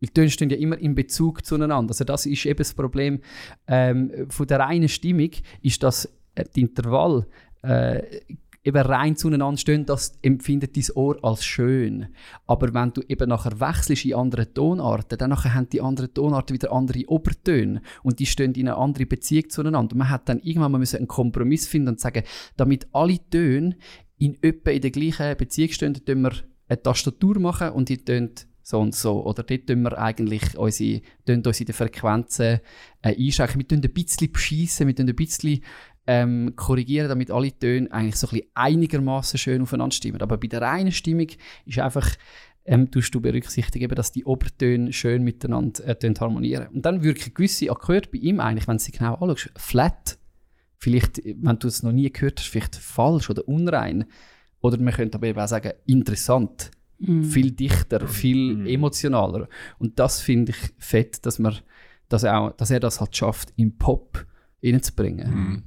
[0.01, 1.91] Weil die Töne stehen ja immer in Bezug zueinander.
[1.91, 3.21] Also das ist eben das Problem
[3.67, 7.27] ähm, von der reinen Stimmung, ist, dass äh, die Intervall
[7.63, 8.21] äh,
[8.67, 12.09] eben rein zueinander stehen, das empfindet dein Ohr als schön.
[12.47, 16.55] Aber wenn du eben nachher wechselst in andere Tonarten, dann nachher haben die anderen Tonarten
[16.55, 19.93] wieder andere Obertöne und die stehen in einer anderen Beziehung zueinander.
[19.93, 22.25] Und man hat dann irgendwann mal einen Kompromiss finden und sagen,
[22.57, 23.77] damit alle Töne
[24.19, 26.33] in etwa in der gleichen Beziehung stehen, dann tun wir
[26.69, 29.25] eine Tastatur machen und die tönt so und so.
[29.25, 32.59] Oder dort tun wir eigentlich unsere, tun uns in den Frequenzen
[33.03, 33.61] äh, einschränken.
[33.61, 35.63] Wir tun ein bisschen beschissen, wir tun ein bisschen
[36.07, 40.23] ähm, korrigieren, damit alle Töne eigentlich so ein bisschen einigermaßen schön aufeinander stimmen.
[40.23, 41.29] Aber bei der reinen Stimmung
[41.65, 42.09] ist einfach,
[42.65, 46.69] ähm, tust du berücksichtigen, dass die Obertöne schön miteinander äh, tönen harmonieren.
[46.69, 50.19] Und dann wirken gewisse Akkorde bei ihm eigentlich, wenn du sie genau anschaust, flat.
[50.79, 54.05] Vielleicht, wenn du es noch nie gehört hast, vielleicht falsch oder unrein.
[54.61, 56.71] Oder man könnte aber eben auch sagen, interessant.
[57.23, 59.49] Viel dichter, viel emotionaler.
[59.79, 61.57] Und das finde ich fett, dass, man,
[62.09, 64.27] dass, er auch, dass er das halt schafft, im Pop
[64.63, 65.63] reinzubringen.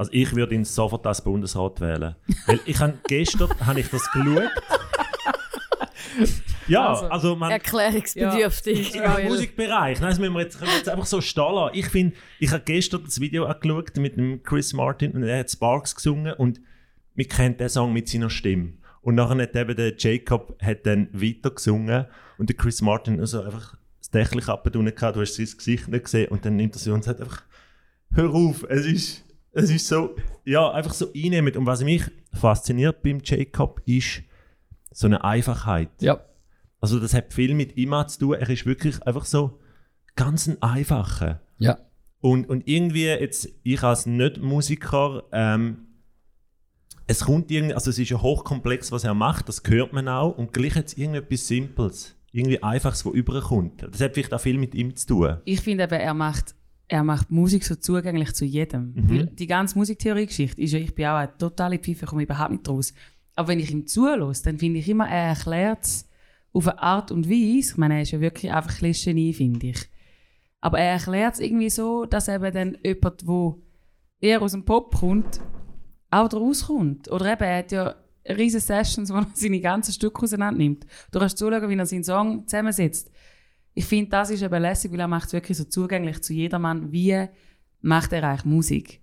[0.00, 2.16] Also ich würde ihn sofort als Bundesrat wählen.
[2.46, 4.50] Weil ich habe gestern habe ich das geschaut.
[6.68, 8.94] Ja, also, man, Erklärungsbedürftig.
[8.94, 11.76] im Musikbereich, nein, das müssen wir jetzt, können wir jetzt einfach so stehen lassen.
[11.76, 15.50] Ich finde, ich habe gestern das Video angeschaut mit dem Chris Martin und er hat
[15.50, 16.62] Sparks gesungen und
[17.14, 18.78] wir kennen den Song mit seiner Stimme.
[19.02, 22.06] Und nachher hat eben der Jacob hat dann weiter gesungen
[22.38, 26.04] und der Chris Martin also einfach das Dächlich abgetan gehabt, du hast sein Gesicht nicht
[26.04, 27.42] gesehen und dann nimmt er sie und sagt einfach,
[28.12, 31.56] hör auf, es ist, es ist so, ja, einfach so einnehmend.
[31.56, 34.22] Und was mich fasziniert beim Jacob ist
[34.92, 35.90] so eine Einfachheit.
[36.00, 36.20] Ja.
[36.80, 38.34] Also das hat viel mit ihm zu tun.
[38.34, 39.60] Er ist wirklich einfach so
[40.16, 41.40] ganz ein einfacher.
[41.58, 41.78] Ja.
[42.20, 45.86] Und, und irgendwie jetzt, ich als Nicht-Musiker, ähm,
[47.06, 50.36] es kommt irgendwie, also es ist ja hochkomplex, was er macht, das hört man auch.
[50.36, 53.82] Und gleich hat es irgendetwas Simples, irgendwie Einfaches, was überkommt.
[53.90, 55.36] Das hat vielleicht auch viel mit ihm zu tun.
[55.44, 56.54] Ich finde eben, er macht,
[56.90, 58.92] er macht Musik so zugänglich zu jedem.
[58.96, 62.68] Weil die ganze Musiktheorie-Geschichte ist ja, ich bin auch eine totale Pfeife, komme überhaupt nicht
[62.68, 62.92] raus.
[63.36, 66.08] Aber wenn ich ihm zulasse, dann finde ich immer, er erklärt es
[66.52, 67.70] auf eine Art und Weise.
[67.70, 69.88] Ich meine, er ist ja wirklich einfach ein bisschen Genie, finde ich.
[70.60, 73.54] Aber er erklärt es irgendwie so, dass eben dann jemand, der
[74.20, 75.40] eher aus dem Pop kommt,
[76.10, 77.08] auch da rauskommt.
[77.08, 77.94] Oder eben, er hat ja
[78.28, 80.86] riesige Sessions, wo er seine ganzen Stücke auseinander nimmt.
[81.12, 83.12] Du kannst zuschauen, wie er seinen Song zusammensetzt.
[83.74, 86.92] Ich finde, das ist eben lässig, weil er macht es wirklich so zugänglich zu jedermann.
[86.92, 87.26] Wie
[87.80, 89.02] macht er eigentlich Musik?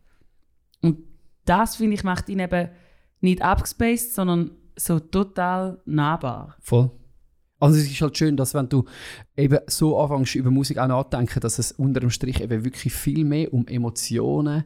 [0.82, 0.99] Und
[1.45, 2.69] das, finde ich, macht ihn eben
[3.21, 6.56] nicht abgespaced, sondern so total nahbar.
[6.60, 6.91] Voll.
[7.60, 8.86] Also es ist halt schön, dass wenn du
[9.36, 13.25] eben so anfängst über Musik auch nachzudenken, dass es unter dem Strich eben wirklich viel
[13.25, 14.65] mehr um Emotionen,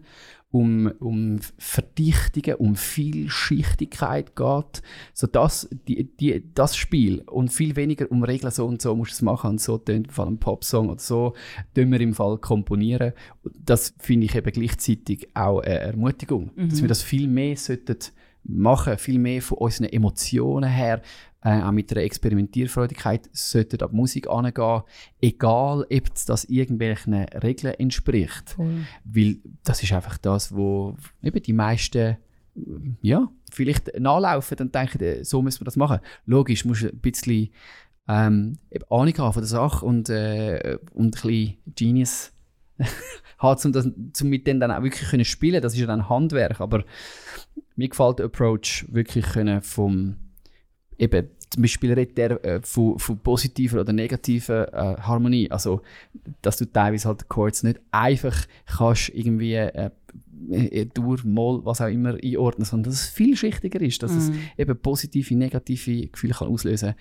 [0.51, 4.81] um, um Verdichtungen, um Vielschichtigkeit geht.
[5.13, 9.11] So das, die, die, das Spiel und viel weniger um Regeln, so und so musst
[9.11, 11.33] du es machen und so tönt im Fall ein Popsong oder so,
[11.73, 13.13] tun wir im Fall komponieren.
[13.43, 17.97] Das finde ich eben gleichzeitig auch eine Ermutigung, dass wir das viel mehr sollten
[18.43, 21.01] machen, viel mehr von unseren Emotionen her,
[21.43, 24.81] äh, auch mit einer Experimentierfreudigkeit, sollten an die Musik angehen,
[25.21, 28.55] egal ob das irgendwelchen Regeln entspricht.
[29.03, 32.17] Weil das ist einfach das, wo eben die meisten
[33.01, 35.99] ja, vielleicht nachlaufen und denken, äh, so müssen wir das machen.
[36.25, 37.49] Logisch, musst du ein bisschen
[38.07, 38.57] ähm,
[38.89, 42.33] Ahnung haben von der Sache und, äh, und ein bisschen Genius
[43.37, 46.09] haben, um, das, um mit denen dann auch wirklich können spielen Das ist ja dann
[46.09, 46.83] Handwerk, aber
[47.75, 50.17] mir gefällt der Approach wirklich können vom
[51.01, 55.51] eben zum Beispiel redet er äh, von, von positiver oder negativer äh, Harmonie.
[55.51, 55.81] Also,
[56.41, 58.35] dass du teilweise halt Chords nicht einfach
[58.65, 59.89] kannst irgendwie äh,
[60.51, 64.77] äh, durch, Moll, was auch immer einordnen, sondern dass es vielschichtiger ist, dass es eben
[64.77, 66.93] positive, negative Gefühle kann auslösen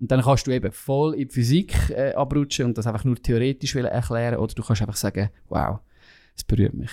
[0.00, 3.16] Und dann kannst du eben voll in die Physik äh, abrutschen und das einfach nur
[3.16, 5.80] theoretisch erklären oder du kannst einfach sagen, wow,
[6.36, 6.90] es berührt mich.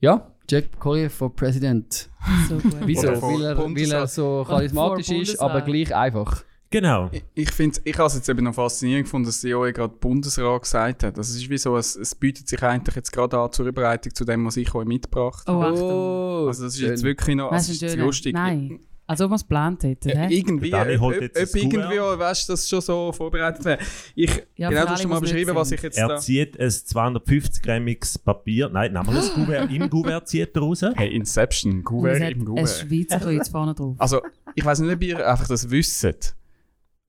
[0.00, 2.08] Ja, Jack Collier for President.
[2.48, 2.74] So gut.
[2.86, 3.08] Wieso?
[3.22, 6.44] Weil er, weil er so charismatisch ist, aber gleich einfach.
[6.70, 7.08] Genau.
[7.12, 9.94] Ich- Ich finde, ich habe es jetzt eben noch faszinierend gefunden, dass die EU gerade
[9.94, 11.16] Bundesrat gesagt hat.
[11.16, 14.24] Das ist wie so, es, es bietet sich eigentlich jetzt gerade an zur Überleitung zu
[14.24, 15.58] dem, was ich euch mitgebracht habe.
[15.58, 16.48] Oh, Achtung.
[16.48, 18.00] Also das ist jetzt wirklich noch, also ist schön.
[18.00, 18.34] lustig.
[18.34, 18.80] Nein.
[19.06, 20.08] Als ob wir es geplant hätten.
[20.08, 20.34] Äh, hä?
[20.34, 22.18] irgendwie, Dani ob, holt ob, jetzt das ob irgendwie, Kuvert.
[22.18, 23.78] weißt du, das schon so vorbereitet wäre.
[24.14, 26.16] Ich, Ja, genau, für du hast schon mal nicht beschrieben, was ich jetzt Er da...
[26.16, 28.70] zieht ein 250-grammiges Papier.
[28.70, 29.70] Nein, nehmen wir das Kuvert.
[29.70, 30.82] Im Kuvert zieht er raus.
[30.94, 32.68] Hey, Inception, Und es Gouverne hat im ein Gouverne.
[32.68, 33.96] Schweizer Kreuz vorne drauf.
[33.98, 34.22] Also,
[34.54, 36.34] ich weiß nicht, ob ihr einfach das wisst,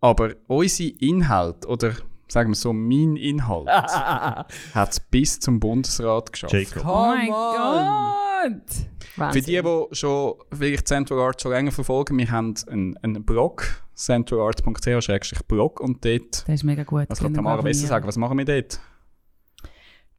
[0.01, 1.93] aber unser Inhalt, oder
[2.27, 3.67] sagen wir so, mein Inhalt,
[4.73, 6.53] hat es bis zum Bundesrat geschafft.
[6.53, 6.85] Jacob.
[6.85, 8.34] oh mein Gott!
[8.45, 9.43] Für Wahnsinn.
[9.43, 15.79] die, die schon vielleicht Central Art schon länger verfolgen, wir haben einen, einen Blog, centralarts.ch-blog,
[15.79, 17.05] und dort, Das ist mega gut.
[17.07, 18.79] was kann Tamara besser sagen, was machen wir dort?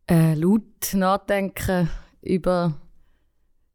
[0.09, 0.62] äh, laut
[0.95, 1.89] nachdenken
[2.23, 2.75] über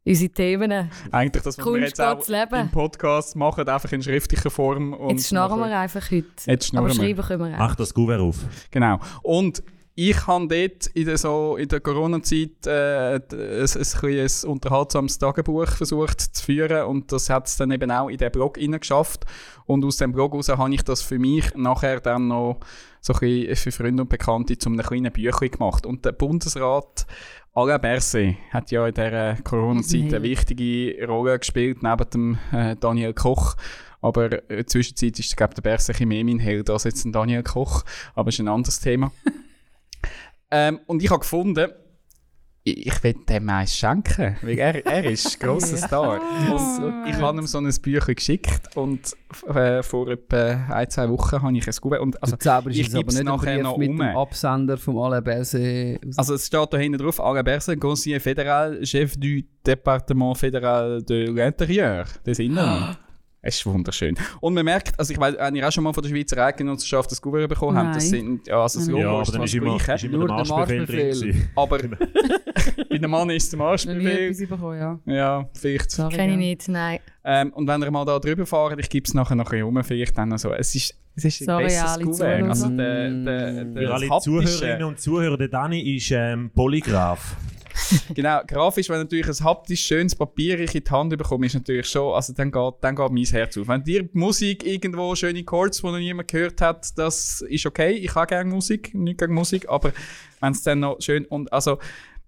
[0.05, 0.89] unsere Themen.
[1.11, 2.55] Eigentlich das, was wir jetzt auch Kunst leben.
[2.55, 4.93] im Podcast machen, einfach in schriftlicher Form.
[4.93, 6.25] Und Jetzt schnarren wir einfach heute.
[6.45, 7.03] Jetzt schnurren Aber wir.
[7.03, 7.59] schreiben können wir auch.
[7.59, 8.37] Mach das Kuvert auf.
[8.71, 8.99] Genau.
[9.23, 9.61] Und
[9.95, 13.21] ich habe dort in der, so, in der Corona-Zeit äh, ein,
[13.61, 18.31] ein, unterhaltsames Tagebuch versucht zu führen und das hat es dann eben auch in den
[18.31, 19.25] Blog geschafft.
[19.65, 22.59] Und aus dem Blog heraus habe ich das für mich nachher dann noch
[23.01, 25.85] so ein bisschen für Freunde und Bekannte zu einem kleinen Büchlein gemacht.
[25.85, 27.05] Und der Bundesrat
[27.53, 30.23] Alain Berset hat ja in dieser Corona-Zeit eine Nein.
[30.23, 33.55] wichtige Rolle gespielt, neben dem äh, Daniel Koch.
[34.01, 37.03] Aber äh, in der Zwischenzeit ist, glaube ich, der Berset mehr mein Held als jetzt
[37.03, 37.83] ein Daniel Koch.
[38.15, 39.11] Aber das ist ein anderes Thema.
[40.51, 41.71] ähm, und ich habe gefunden,
[42.63, 46.21] ich, ich will dem eins schenken, weil er, er ist ein grosser Star.
[46.51, 49.15] Und ich habe ihm so ein Bücher geschickt und
[49.47, 51.99] äh, vor etwa ein, zwei Wochen habe ich es gut.
[51.99, 52.35] Und also,
[52.69, 53.97] ich gib's nicht nachher noch mit um.
[53.97, 55.99] dem Absender vom Alain Berset.
[56.17, 61.29] also es steht da hinten drauf, Alain Berset, Conseiller fédéral, Chef du département fédéral de
[61.29, 62.97] l'Intérieur, des Inneren.
[63.43, 64.15] Es ist wunderschön.
[64.39, 67.09] Und man merkt, also ich weiß, wenn ihr auch schon mal von der Schweizer Eidgenossenschaft
[67.09, 69.39] das Gouverneur bekommen habt, das sind, ja, also das Ja, Logo Ja, ist aber dann
[69.39, 71.47] zwar ist das immer, Gleiche, ist immer Nur der Marschbefehl drin.
[71.55, 71.77] Aber
[72.89, 74.07] bei einem Mann ist der Marschbefehl.
[74.29, 74.99] etwas bekommen, ja.
[75.05, 75.89] Ja, vielleicht.
[75.89, 76.37] Sorry, Kenne ich ja.
[76.37, 76.99] nicht, nein.
[77.23, 79.65] Ähm, und wenn ihr mal da drüber fahrt, ich gebe es nachher noch ein bisschen
[79.65, 80.53] rum, vielleicht dann noch so.
[80.53, 82.37] Es ist, es ist ein Sorry, besseres alle Gouverne.
[82.37, 82.49] Zuhörer.
[82.49, 87.35] Also der, der, der, Für alle Zuhörerinnen und Zuhörer, der Dani ist ähm, Polygraph.
[88.13, 91.87] Genau, grafisch, wenn natürlich ein haptisch schönes Papier ich in die Hand bekomme, ist natürlich
[91.87, 93.67] schon, also dann geht, dann geht mein Herz auf.
[93.67, 97.91] Wenn dir Musik irgendwo schöne Chords, die noch niemand gehört hat, das ist okay.
[97.91, 99.91] Ich habe gerne Musik, nicht gegen Musik, aber
[100.39, 101.77] wenn es dann noch schön und also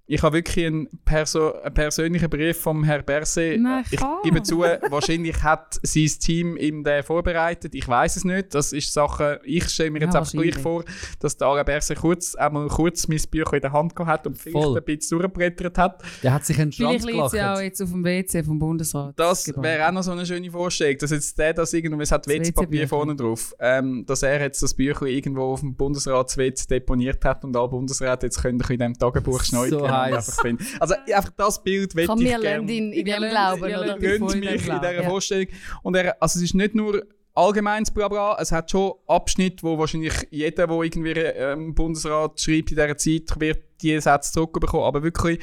[0.05, 3.59] ich habe wirklich einen, Perso einen persönlichen Brief vom Herrn Berset.
[3.89, 7.73] Ich gebe zu, wahrscheinlich hat sein Team ihm den vorbereitet.
[7.73, 8.53] Ich weiß es nicht.
[8.53, 9.39] Das ist Sache.
[9.45, 10.83] Ich stelle mir jetzt Ja, einfach gleich vor,
[11.19, 14.37] dass der Alain Berset kurz, einmal kurz mein Bücher in der Hand gehabt hat und
[14.37, 14.77] vielleicht Voll.
[14.77, 16.03] ein bisschen durchblättert hat.
[16.21, 19.17] Der hat sich einen Schranz Vielleicht liegt sie auch jetzt auf dem WC vom Bundesrat.
[19.17, 22.27] Das wäre auch noch so eine schöne Vorstellung, dass jetzt der das irgendwo, es hat
[22.27, 27.23] Das WC-Papier vorne drauf, ähm, dass er jetzt das Büchlein irgendwo auf dem Bundesrats-WC deponiert
[27.23, 29.77] hat und alle Bundesräte jetzt können in diesem Tagebuch So schneuzen.
[29.81, 30.37] und heiß.
[30.79, 32.43] Also einfach das Bild will Kann ich mir gerne.
[32.43, 33.99] lernen in, in dem Glauben, ihr oder?
[33.99, 35.09] Gönnt in mich in Glauben, dieser ja.
[35.09, 35.47] Vorstellung.
[35.81, 37.03] Und er, also es ist nicht nur
[37.35, 42.77] allgemeines Blabla, es hat schon Abschnitte, wo wahrscheinlich jeder, der irgendwie ähm, Bundesrat schreibt in
[42.77, 44.85] dieser Zeit, wird die Sätze zurückbekommen.
[44.85, 45.39] Aber wirklich,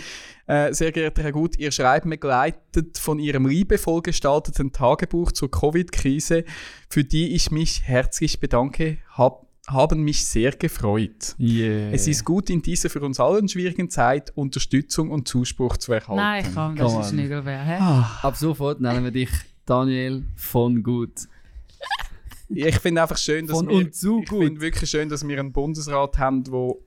[0.47, 6.45] äh, sehr geehrter Herr Gut, Ihr Schreiben begleitet von Ihrem liebevoll gestalteten Tagebuch zur Covid-Krise,
[6.89, 11.37] für die ich mich herzlich bedanke, hab, haben mich sehr gefreut.
[11.39, 11.91] Yeah.
[11.93, 16.17] Es ist gut, in dieser für uns allen schwierigen Zeit Unterstützung und Zuspruch zu erhalten.
[16.17, 17.65] Nein, komm, das Come ist nicht wer.
[17.65, 17.79] Hä?
[18.23, 19.31] Ab sofort nennen wir dich
[19.67, 21.29] Daniel von Gut.
[22.49, 24.43] Ich finde einfach schön, dass Von wir, und zu ich gut.
[24.45, 26.83] finde wirklich schön, dass wir einen Bundesrat haben, wo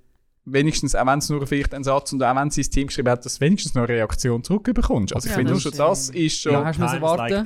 [0.45, 3.23] wenigstens, auch wenn es nur vielleicht ein Satz und auch wenn sein Team geschrieben hat,
[3.25, 5.15] dass du wenigstens noch eine Reaktion zurückbekommst.
[5.15, 7.45] Also ich Ja, finde das schon das ist schon, Ja, hast du like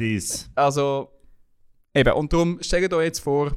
[0.56, 1.10] also
[1.94, 3.56] eben, und darum stellt euch jetzt vor,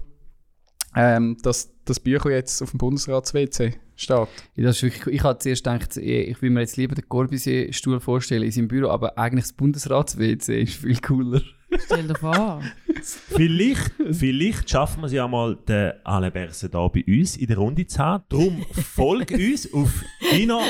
[0.97, 4.17] ähm, dass das Bücher jetzt auf dem Bundesrats-WC steht.
[4.17, 8.01] Ja, das ist wirklich, ich hatte zuerst gedacht, ich will mir jetzt lieber den Corbusier-Stuhl
[8.01, 11.43] vorstellen in seinem Büro, aber eigentlich das Bundesrats-WC ist viel cooler.
[11.85, 12.63] Stell dir vor.
[13.03, 17.57] Vielleicht, vielleicht schaffen wir es ja mal, den Alain Berset hier bei uns in der
[17.57, 18.25] Runde zu haben.
[18.29, 20.61] Darum folge uns auf deiner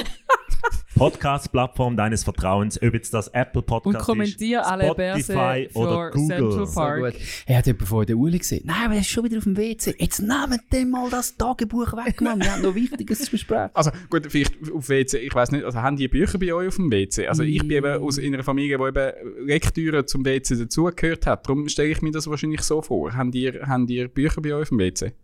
[1.01, 6.19] Podcast-Plattform deines Vertrauens, ob jetzt das Apple Podcast Und kommentier ist, alle Spotify oder für
[6.19, 6.67] Central Google.
[6.67, 7.27] So gut.
[7.47, 8.65] Er hat jemand vorhin den Uli gesehen.
[8.67, 9.95] Nein, aber er ist schon wieder auf dem WC.
[9.99, 12.39] Jetzt nehmen dem mal das Tagebuch weg, Mann.
[12.39, 13.71] Wir haben noch Wichtiges zu besprechen.
[13.73, 16.77] Also gut, vielleicht auf WC, ich weiß nicht, also haben die Bücher bei euch auf
[16.77, 17.29] dem WC?
[17.29, 21.49] Also ich bin eben aus einer Familie, wo eben Lektüre zum WC dazugehört hat.
[21.49, 23.15] Darum stelle ich mir das wahrscheinlich so vor.
[23.15, 25.15] Haben ihr, haben ihr Bücher bei euch auf dem WC?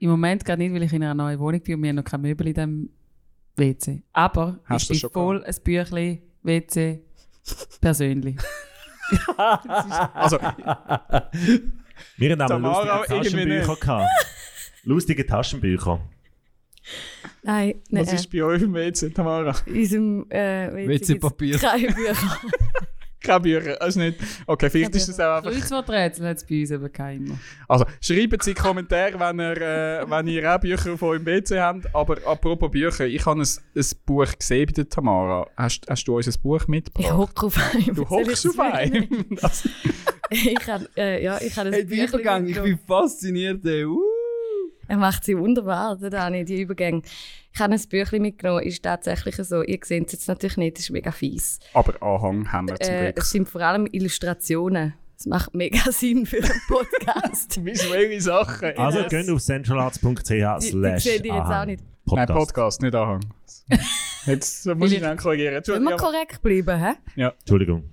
[0.00, 2.04] Im Moment gerade nicht, weil ich in einer neuen Wohnung bin und wir haben noch
[2.04, 2.90] kein Möbel in diesem
[3.56, 4.02] WC.
[4.12, 7.02] Aber Hast ich bin schon voll ein Büchlein WC
[7.80, 8.36] persönlich.
[9.36, 10.38] Also
[12.16, 14.10] Wir haben auch Tamara lustige Taschenbücher gehabt.
[14.84, 16.00] Lustige Taschenbücher.
[17.42, 18.06] Nein, nein.
[18.06, 19.54] Was ist bei euch im WC, Tamara?
[19.66, 21.58] in unserem äh, WC-Papier.
[21.58, 22.14] Keine Bücher.
[23.22, 24.18] Keine Bücher, also nicht.
[24.46, 25.52] Okay, vielleicht ist das auch einfach.
[25.52, 27.38] Kreuzworträtsel hat es bei uns eben keiner.
[27.68, 31.26] Also, schreibt sie in die Kommentare, wenn ihr, äh, wenn ihr auch Bücher von eurem
[31.26, 31.94] WC habt.
[31.94, 35.46] Aber apropos Bücher, ich habe ein, ein Buch gesehen bei der Tamara.
[35.56, 37.04] Hast, hast du uns ein Buch mitgebracht?
[37.04, 37.94] Ich hocke auf einem.
[37.94, 39.08] Du hockst auf einem.
[40.30, 43.64] Ich habe äh, ja, ich habe Hey, die Büchlein Übergang, ich bin fasziniert.
[43.66, 43.84] Ey.
[43.84, 44.09] Uh.
[44.90, 47.02] Er macht sie wunderbar, der Dani, die Übergänge.
[47.54, 49.62] Ich habe ein Büchlein mitgenommen, ist tatsächlich so.
[49.62, 51.60] Ihr seht es jetzt natürlich nicht, das ist mega fies.
[51.74, 53.18] Aber Anhang haben wir zum Äh, Glück.
[53.18, 54.94] es sind vor allem Illustrationen.
[55.16, 57.64] Das macht mega Sinn für einen Podcast.
[57.64, 58.76] Visuelle Sachen.
[58.76, 59.10] Also Yes.
[59.10, 61.84] geht auf centralarts.ch Die, die slash seht ihr jetzt auch nicht.
[62.06, 62.34] Nein, Podcast.
[62.54, 63.20] Podcast, nicht Anhang.
[64.26, 65.54] Jetzt muss ich dann korrigieren.
[65.54, 65.96] Entschuldigung.
[65.98, 66.78] korrekt bleiben,
[67.16, 67.22] hä?
[67.38, 67.84] Entschuldigung.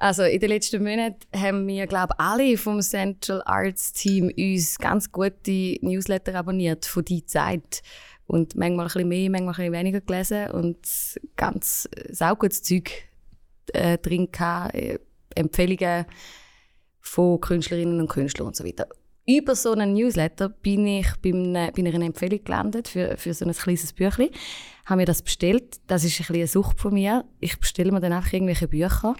[0.00, 4.78] Also in den letzten Monaten haben wir, glaube ich, alle vom Central Arts Team uns
[4.78, 7.82] ganz gute Newsletter abonniert von die Zeit.
[8.26, 10.78] Und manchmal ein bisschen mehr, manchmal ein bisschen weniger gelesen und
[11.36, 12.90] ganz äh, saugutes Zeug
[13.74, 15.00] äh, drin gehabt, äh,
[15.34, 16.06] Empfehlungen
[17.00, 18.88] von Künstlerinnen und Künstlern und so weiter.
[19.26, 23.44] Über so einen Newsletter bin ich bei einer, bei einer Empfehlung gelandet für, für so
[23.44, 24.30] ein kleines Büchlein.
[24.86, 25.78] Habe mir das bestellt.
[25.88, 27.26] Das ist ein eine Sucht von mir.
[27.38, 29.14] Ich bestelle mir dann einfach irgendwelche Bücher.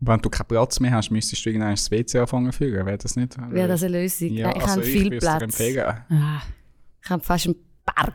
[0.00, 2.60] Wenn du keinen Platz mehr hast, müsstest du irgendwann das WC anfangen zu.
[2.60, 3.36] Wäre das nicht?
[3.50, 4.28] Wäre das eine Lösung?
[4.32, 5.60] ja, ich also habe viel Platz.
[6.10, 6.42] Ah,
[7.04, 8.14] Ich habe fast einen Berg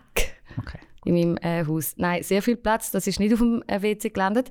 [0.58, 0.80] Okay.
[1.06, 1.94] in meinem äh, Haus.
[1.98, 2.92] Nein, sehr viel Platz.
[2.92, 4.50] Das ist nicht auf dem äh, WC gelandet.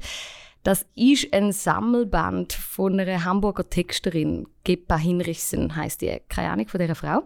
[0.62, 6.20] Das ist ein Sammelband von einer Hamburger Texterin, Gepa Hinrichsen heißt die.
[6.29, 7.23] Keine Ahnung von dieser Frau.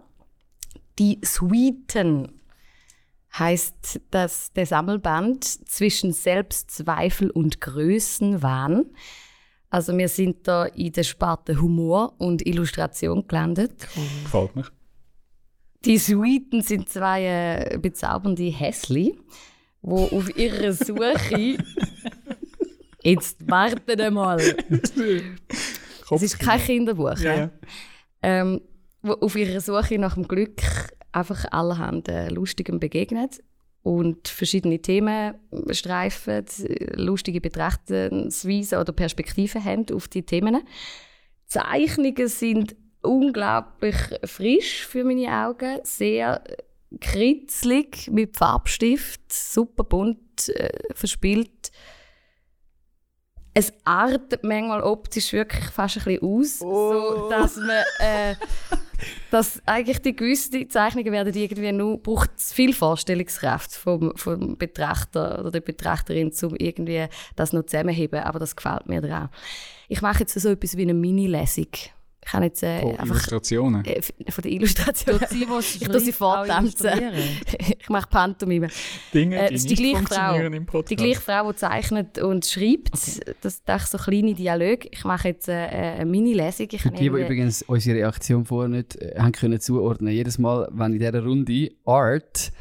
[0.98, 2.40] Die Sweeten
[3.38, 8.86] heißt das der Sammelband zwischen Selbstzweifel und Größenwahn.
[9.70, 13.86] Also wir sind da in der Sparte Humor und Illustration gelandet.
[14.24, 14.64] Gefällt mir.
[15.84, 19.18] Die Suiten sind zwei äh, bezaubernde Häsli,
[19.82, 21.58] wo auf ihrer Suche.
[23.02, 24.40] Jetzt warten einmal.
[26.10, 27.18] Es ist kein Kinderbuch.
[27.18, 27.50] Ja.
[28.22, 28.60] Ähm,
[29.02, 30.62] wo auf ihrer Suche nach dem Glück
[31.12, 33.40] einfach allerhand äh, Lustigem begegnet
[33.88, 35.34] und verschiedene Themen
[35.70, 36.44] streifen,
[36.94, 40.56] lustige Betrachtungsweisen oder Perspektiven haben auf die Themen.
[40.56, 46.44] Die Zeichnungen sind unglaublich frisch für meine Augen, sehr
[47.00, 51.72] kritzlig mit Farbstift, super bunt äh, verspielt.
[53.54, 58.34] Es artet manchmal optisch wirklich fast ein bisschen aus, so dass man äh,
[59.30, 65.50] dass eigentlich die gewissen Zeichnungen werden irgendwie nur braucht viel Vorstellungskraft vom, vom Betrachter oder
[65.50, 67.06] der Betrachterin, um irgendwie
[67.36, 68.20] das noch zusammenzuheben.
[68.20, 69.28] Aber das gefällt mir daran.
[69.88, 71.68] Ich mache jetzt so etwas wie eine Mini-Lesung.
[72.28, 73.84] Ich kann jetzt äh, Von einfach Illustrationen.
[73.86, 75.18] äh, von der Illustration.
[75.18, 76.90] Tut sie, was ich tue sie vortanzen.
[77.78, 78.68] ich mache Pantomime.
[79.14, 80.14] Dinge, Äh, die ist nicht die gleiche Frau.
[80.16, 80.90] funktionieren im Podcast.
[80.90, 82.92] Die gleiche Frau, die zeichnet und schreibt.
[83.40, 84.88] Das sind so kleine Dialoge.
[84.90, 86.66] Ich mache jetzt äh, eine Mini-Lesung.
[86.68, 90.92] Habe die, die übrigens unsere Reaktion vorher nicht äh, haben können zuordnen Jedes Mal, wenn
[90.92, 92.52] in dieser Runde Art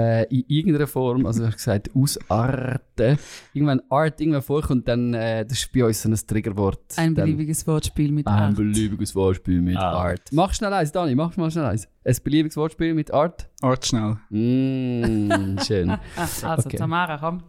[0.00, 3.18] äh, in irgendeiner Form, also ich habe gesagt, ausarten,
[3.52, 6.80] irgendwann Art irgendwann vorkommt, dann äh, das ist bei uns so ein Triggerwort.
[6.96, 8.56] Ein Dann- beliebiges Wortspiel mit Ein Art.
[8.56, 9.92] beliebiges Wortspiel mit Ah.
[9.92, 10.22] Art.
[10.32, 11.88] Mach schnell eins, Dani, mach mal schnell eins.
[12.04, 13.48] Ein beliebiges Wortspiel mit Art?
[13.60, 14.16] Art schnell.
[14.30, 15.90] Mm, schön.
[16.16, 16.76] Ah, Also Okay.
[16.78, 17.42] Tamara, komm.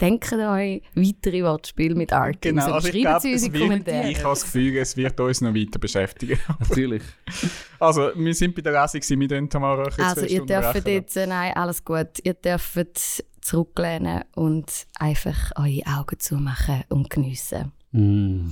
[0.00, 2.42] Denkt euch weitere Wortspiele mit Art.
[2.42, 4.10] Genau, also ich glaube, uns es in die wird, Kommentare.
[4.10, 6.38] ich habe das Gefühl, es wird uns noch weiter beschäftigen.
[6.60, 7.02] Natürlich.
[7.80, 11.26] Also, wir sind bei der Lesung, wir dürfen Tamara jetzt Also ihr dürft jetzt, äh,
[11.26, 12.08] nein, alles gut.
[12.22, 17.72] Ihr dürft zurücklehnen und einfach eure Augen zumachen und geniessen.
[17.92, 18.50] Mm.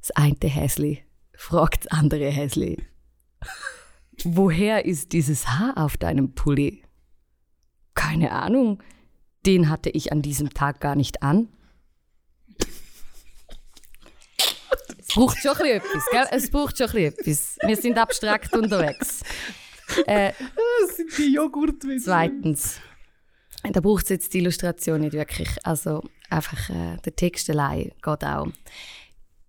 [0.00, 2.82] Das eine Häsli fragt das andere Häsli.
[4.24, 6.82] Woher ist dieses Haar auf deinem Pulli?
[7.94, 8.82] Keine Ahnung.
[9.46, 11.48] Den hatte ich an diesem Tag gar nicht an.
[14.98, 16.26] Es braucht schon ein etwas, gell?
[16.30, 17.56] Es braucht schon etwas.
[17.64, 19.22] Wir sind abstrakt unterwegs.
[20.06, 20.32] Äh,
[20.86, 22.04] Das sind die Joghurtwitze.
[22.04, 22.78] Zweitens,
[23.62, 25.48] da braucht es jetzt die Illustration nicht wirklich.
[25.64, 28.48] Also einfach äh, der Text allein geht auch.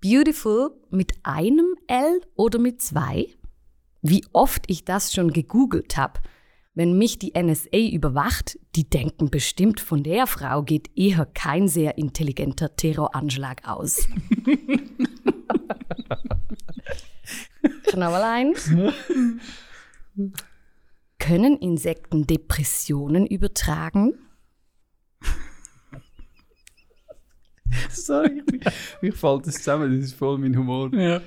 [0.02, 3.28] Beautiful mit einem L oder mit zwei?
[4.02, 6.22] Wie oft ich das schon gegoogelt habe.
[6.80, 11.98] Wenn mich die NSA überwacht, die denken bestimmt, von der Frau geht eher kein sehr
[11.98, 14.08] intelligenter Terroranschlag aus.
[17.94, 18.72] Eins.
[21.20, 24.14] Können Insekten Depressionen übertragen?
[27.90, 28.62] Sorry, ich,
[29.02, 30.94] ich falle das zusammen, das ist voll mein Humor.
[30.94, 31.20] Ja.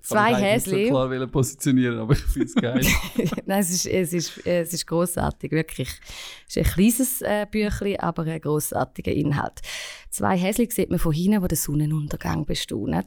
[0.00, 0.86] Zwei Ich wollte Häsli.
[0.88, 2.86] Klar positionieren, aber ich finde es geil.
[3.46, 5.88] Nein, es ist, es ist, es ist grossartig, wirklich.
[6.48, 9.60] Es ist ein kleines äh, Büchlein, aber ein grossartiger Inhalt.
[10.10, 13.04] Zwei Häsli sieht man von hinten, wo der Sonnenuntergang bestaunen.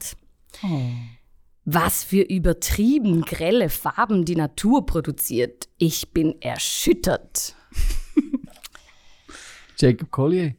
[1.65, 5.67] Was für übertrieben grelle Farben die Natur produziert.
[5.78, 7.55] Ich bin erschüttert.
[9.78, 10.55] Jacob Collier.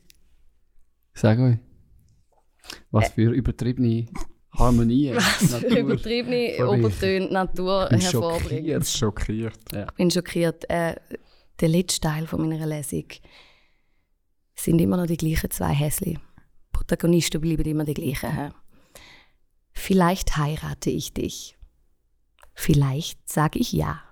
[1.15, 1.59] Sage euch.
[2.91, 4.07] Was für übertriebene
[4.59, 5.11] Harmonie.
[5.51, 5.77] Natur.
[5.77, 6.69] Übertriebene.
[6.69, 8.85] Obertöne Natur bin hervorbringen.
[8.85, 9.59] schockiert.
[9.73, 9.89] Schockiert.
[9.91, 10.71] Ich bin schockiert.
[10.71, 10.97] Äh,
[11.61, 13.05] der letzte Teil von meiner Lesung
[14.55, 16.19] sind immer noch die gleichen zwei Häsli.
[16.73, 18.53] Protagonisten bleiben immer die gleichen.
[19.73, 21.57] Vielleicht heirate ich dich.
[22.55, 24.03] Vielleicht sage ich ja.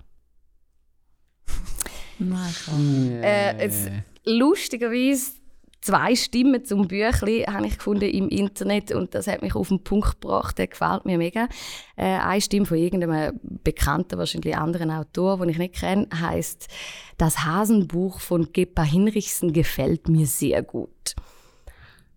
[2.20, 3.90] Äh, jetzt,
[4.24, 5.32] lustigerweise
[5.84, 9.84] zwei Stimmen zum Büchli habe ich gefunden im Internet und das hat mich auf den
[9.84, 10.56] Punkt gebracht.
[10.56, 11.46] Der gefällt mir mega.
[11.96, 16.68] Äh, eine Stimme von irgendeinem bekannten, wahrscheinlich anderen Autor, den ich nicht kenne, heißt
[17.18, 21.14] Das Hasenbuch von Gepa Hinrichsen gefällt mir sehr gut.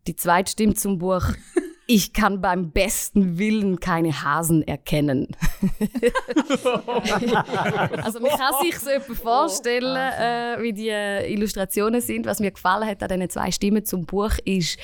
[0.08, 1.26] Die zweite Stimme zum Buch
[1.90, 5.30] Ich kann beim besten Willen keine Hasen erkennen.
[8.04, 12.26] also man kann sich so etwas vorstellen, äh, wie die äh, Illustrationen sind.
[12.26, 14.78] Was mir gefallen hat an diesen zwei Stimmen zum Buch ist,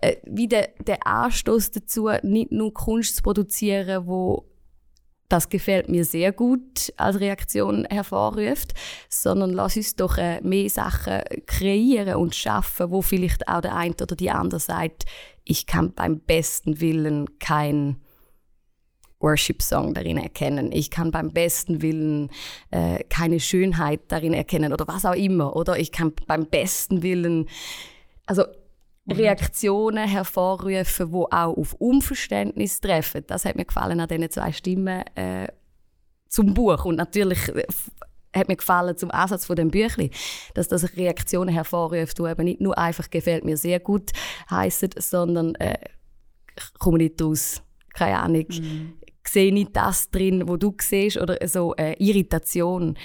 [0.00, 4.49] äh, wie der, der Anstoß dazu, nicht nur Kunst zu produzieren, wo
[5.30, 8.74] das gefällt mir sehr gut als Reaktion hervorruft,
[9.08, 13.94] sondern lass uns doch äh, mehr Sachen kreieren und schaffen, wo vielleicht auch der eine
[13.94, 15.04] oder die andere sagt,
[15.44, 17.96] ich kann beim besten Willen kein
[19.20, 20.72] Worship-Song darin erkennen.
[20.72, 22.30] Ich kann beim besten Willen
[22.70, 25.54] äh, keine Schönheit darin erkennen oder was auch immer.
[25.54, 27.48] Oder ich kann beim besten Willen,
[28.26, 28.44] also
[29.08, 33.24] Reaktionen hervorrufen, wo auch auf Unverständnis treffen.
[33.26, 35.48] Das hat mir gefallen an diesen zwei Stimmen äh,
[36.28, 37.66] zum Buch und natürlich äh,
[38.34, 40.10] hat mir gefallen zum Ansatz von dem Büchli,
[40.54, 44.12] dass das Reaktionen hervorruft, die eben nicht nur einfach gefällt mir sehr gut
[44.50, 45.78] heißen, sondern äh,
[46.56, 47.62] ich komme nicht raus,
[47.94, 48.46] keine Ahnung,
[49.26, 52.96] sehe nicht das drin, wo du siehst oder so äh, Irritation.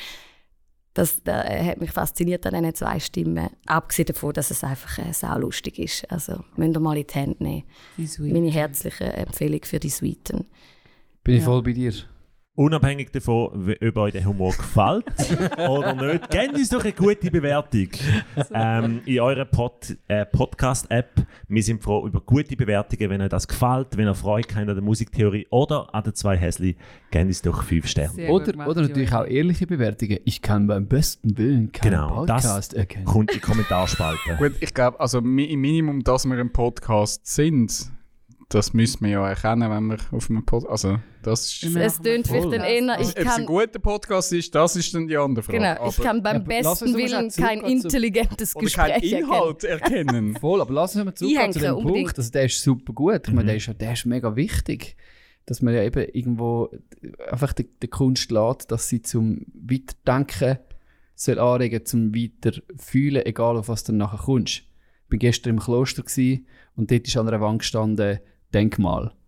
[0.95, 3.49] Das, das hat mich fasziniert an diesen zwei Stimmen.
[3.65, 6.09] Abgesehen davon, dass es einfach äh, saulustig ist.
[6.09, 7.63] Also, müsst ihr mal in die Hände nehmen.
[7.97, 8.31] Die.
[8.31, 10.45] Meine herzliche Empfehlung für die Suiten.
[11.21, 11.93] Bin ich voll bei dir.
[12.57, 15.03] Unabhängig davon, ob euch der Humor gefällt
[15.57, 17.89] oder nicht, gebt uns doch eine gute Bewertung
[18.53, 21.25] ähm, in eurer Pod, äh, Podcast-App.
[21.49, 24.73] Wir sind froh über gute Bewertungen, wenn euch das gefällt, wenn ihr Freude habt an
[24.73, 26.77] der Musiktheorie oder an den zwei Häsli,
[27.11, 28.29] gebt uns doch fünf Sterne.
[28.29, 30.19] Oder, gemacht, oder natürlich auch ehrliche Bewertungen.
[30.23, 33.03] Ich kann beim besten Willen keinen Genau, das Podcast erkennen.
[33.03, 34.37] kommt in die Kommentarspalte.
[34.37, 37.91] Gut, ich glaube, also im Minimum, dass wir ein Podcast sind,
[38.49, 40.69] das müssen wir ja erkennen, wenn wir auf einem Podcast.
[40.85, 41.75] Also, das ist.
[41.75, 44.93] Es tönt vielleicht dann eher, Also, ich ob es ein guter Podcast ist, das ist
[44.93, 45.57] dann die andere Frage.
[45.57, 49.03] genau, ich Aber- kann beim uns besten aber Willen kein zurückgehen intelligentes oder Gespräch keinen
[49.03, 49.23] erkennen.
[49.23, 50.35] Inhalt erkennen.
[50.39, 52.05] Voll, aber lass uns mal zurück Einhängen, zu dem unbedingt.
[52.05, 52.17] Punkt.
[52.19, 53.27] Also, der ist super gut.
[53.27, 54.95] Ich meine, der ist, der ist mega wichtig.
[55.47, 56.69] Dass man ja eben irgendwo
[57.29, 60.57] einfach die, die Kunst lässt, dass sie zum Weiterdenken
[61.13, 64.63] soll anregen, zum Weiterfühlen, egal auf was du dann nachher kommst.
[65.07, 66.03] Ich war gestern im Kloster
[66.75, 68.19] und dort ist an einer Wand gestanden
[68.55, 69.13] Denkmal.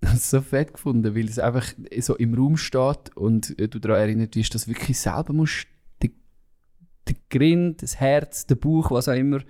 [0.00, 1.64] Das so fett gefunden, weil es einfach
[1.98, 5.66] so im Raum steht und äh, du daran erinnert wirst, dass du wirklich selber musst
[7.06, 9.40] der Grind, das Herz, der Bauch, was auch immer,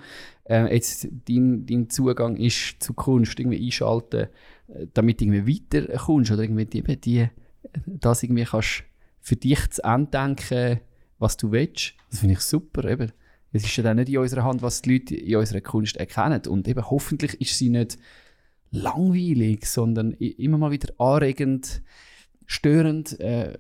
[0.45, 4.29] äh, jetzt dein, dein Zugang ist zu Kunst irgendwie einschalten,
[4.69, 7.29] äh, damit du irgendwie weiterkommst oder irgendwie die, die,
[7.87, 8.85] das irgendwie kannst
[9.21, 10.81] für dich zu Ende denken,
[11.19, 11.95] was du willst.
[12.11, 12.85] Das finde ich super.
[12.85, 13.13] Eben.
[13.53, 16.43] Es ist ja dann nicht in unserer Hand, was die Leute in unserer Kunst erkennen.
[16.49, 17.97] Und eben hoffentlich ist sie nicht
[18.75, 21.83] langweilig, sondern immer mal wieder anregend,
[22.47, 23.57] störend, äh,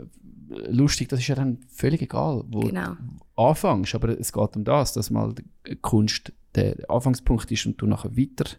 [0.69, 1.09] lustig.
[1.09, 2.95] Das ist ja dann völlig egal, wo Genau.
[3.37, 3.95] du anfängst.
[3.95, 8.17] Aber es geht um das, dass mal die Kunst der Anfangspunkt ist und du nachher
[8.17, 8.51] weiter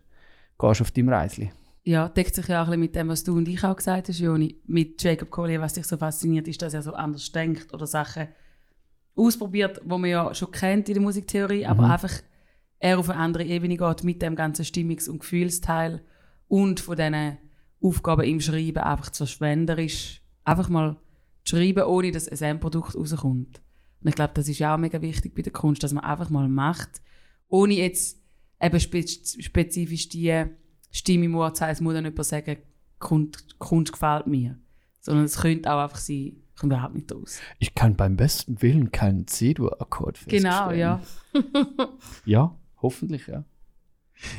[0.60, 1.52] gehst auf deinem Reisli.
[1.84, 4.10] Ja, deckt sich ja auch ein bisschen mit dem, was du und ich auch gesagt
[4.10, 4.56] hast, Joni.
[4.66, 8.28] Mit Jacob Collier, was dich so fasziniert, ist, dass er so anders denkt oder Sachen
[9.16, 12.12] ausprobiert, die man ja schon kennt in der Musiktheorie, aber einfach
[12.80, 16.02] er auf eine andere Ebene geht mit dem ganzen Stimmungs- und Gefühlsteil
[16.48, 17.38] und von diesen
[17.82, 20.98] Aufgaben im Schreiben einfach zu verschwenderisch einfach mal
[21.44, 23.62] zu schreiben, ohne dass ein Endprodukt rauskommt.
[24.02, 26.30] Und ich glaube, das ist ja auch mega wichtig bei der Kunst, dass man einfach
[26.30, 27.02] mal macht,
[27.48, 28.20] ohne jetzt
[28.62, 30.46] eben spe spezifisch die
[30.92, 32.58] Stimme im Ohr zu haben, es muss dann jemand sagen,
[33.00, 34.58] Kunst, Kunst gefällt mir.
[35.02, 37.40] Sondern es könnte auch einfach sein, ich komme überhaupt nicht raus.
[37.60, 40.80] Ich kann beim besten Willen keinen C-Dur-Akkord Genau, feststellen.
[40.80, 41.02] ja.
[42.26, 43.44] Ja, hoffentlich, ja.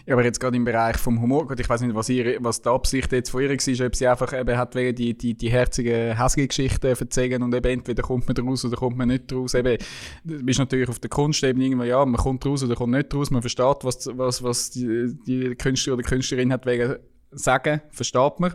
[0.06, 2.62] Ja, aber jetzt gerade im Bereich vom Humor, gut, ich weiß nicht, was, ihre, was
[2.62, 5.50] die Absicht jetzt von ihr war, ob sie einfach eben hat wegen die, die, die
[5.50, 9.54] herzigen, hässlichen Geschichten erzählen und eben entweder kommt man raus oder kommt man nicht raus.
[9.54, 9.76] Eben,
[10.24, 13.30] du bist natürlich auf der Kunstebene irgendwann, ja, man kommt raus oder kommt nicht raus,
[13.30, 16.96] man versteht, was, was, was die, die Künstler oder Künstlerin hat wegen
[17.32, 18.54] sagen, versteht man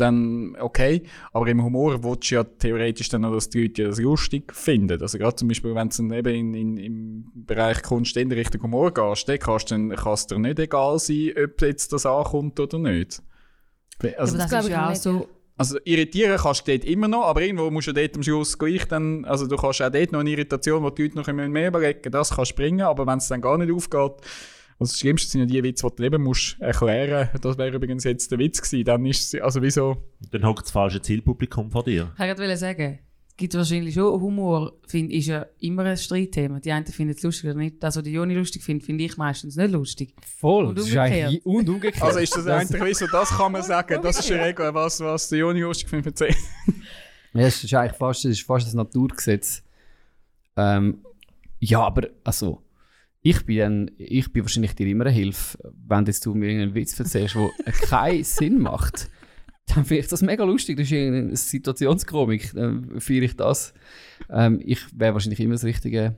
[0.00, 1.02] dann okay.
[1.32, 5.00] Aber im Humor willst du ja theoretisch dann auch, dass die Leute das lustig finden.
[5.00, 8.92] Also gerade zum Beispiel, wenn du eben in, in, im Bereich Kunst in Richtung Humor
[8.92, 12.78] gehst, dann kannst dann kann es dir nicht egal sein, ob jetzt das ankommt oder
[12.78, 13.22] nicht.
[14.16, 15.28] Also, aber das ist ja auch so.
[15.56, 18.88] Also irritieren kannst du dort immer noch, aber irgendwo musst du dort am Schluss gleich
[18.88, 21.68] dann, also du kannst auch dort noch eine Irritation, wo die Leute noch immer mehr
[21.68, 24.12] überlegen, das kannst du bringen, aber wenn es dann gar nicht aufgeht,
[24.80, 27.44] also das Schlimmste sind ja die Witze, die du eben musst erklären musst.
[27.44, 28.84] Das wäre übrigens jetzt der Witz gewesen.
[28.84, 29.98] Dann ist es, also wieso...
[30.30, 32.10] Dann hockt das falsche Zielpublikum vor dir.
[32.14, 36.60] Ich wollte sagen, es gibt wahrscheinlich schon Humor, find, ist ja immer ein Streitthema.
[36.60, 37.82] Die einen finden es lustig oder nicht.
[37.82, 40.14] Das, was die Joni lustig findet, finde ich meistens nicht lustig.
[40.38, 42.02] Voll, Und das ist eigentlich und umgekehrt.
[42.02, 44.00] Also ist das eigentlich wieso, das kann man sagen.
[44.02, 46.20] Das ist eine Regel, was, was der Joni lustig findet.
[46.20, 46.36] erzählen.
[47.32, 49.62] Ja, das ist eigentlich fast, das ist fast das Naturgesetz.
[50.56, 51.04] Ähm,
[51.60, 52.60] ja, aber also,
[53.22, 56.74] ich bin, dann, ich bin wahrscheinlich dir immer eine Hilfe, wenn jetzt du mir einen
[56.74, 59.10] Witz erzählst, der keinen Sinn macht.
[59.66, 60.78] Dann finde ich das mega lustig.
[60.78, 62.52] Das ist eine Situationskomik.
[62.54, 63.74] Dann feiere ich das.
[64.30, 66.16] Ähm, ich wäre wahrscheinlich immer das richtige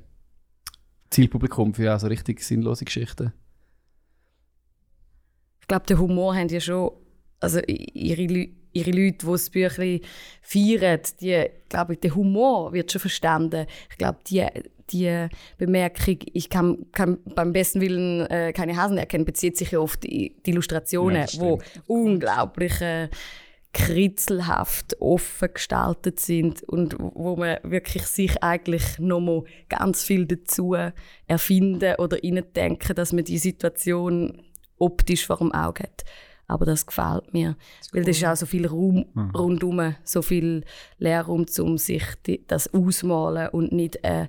[1.11, 3.33] Zielpublikum für auch so richtig sinnlose Geschichten.
[5.61, 6.93] Ich glaube, den Humor haben ja schon,
[7.41, 10.01] also ihre, ihre Leute, die das Büchlein
[10.41, 13.67] feiern, die, glaube ich, der Humor wird schon verstanden.
[13.91, 14.47] Ich glaube, die,
[14.93, 15.29] die
[15.59, 19.97] Bemerkung, ich kann, kann beim besten Willen äh, keine Hasen erkennen, bezieht sich ja auf
[19.97, 23.09] die, die Illustrationen, Ja, das wo unglaublich äh,
[23.73, 30.77] kritzelhaft offen gestaltet sind und wo man wirklich sich eigentlich nochmal ganz viel dazu
[31.27, 34.43] erfinden oder denken, dass man die Situation
[34.79, 36.05] optisch vor dem Auge hat.
[36.49, 37.57] Aber das gefällt mir,
[37.93, 40.65] weil das ist auch so viel Raum rundum, so viel
[40.99, 44.29] Leerraum, um sich die, das ausmalen und nicht äh,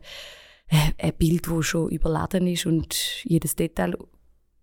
[0.97, 3.95] ein Bild, das schon überladen ist und jedes Detail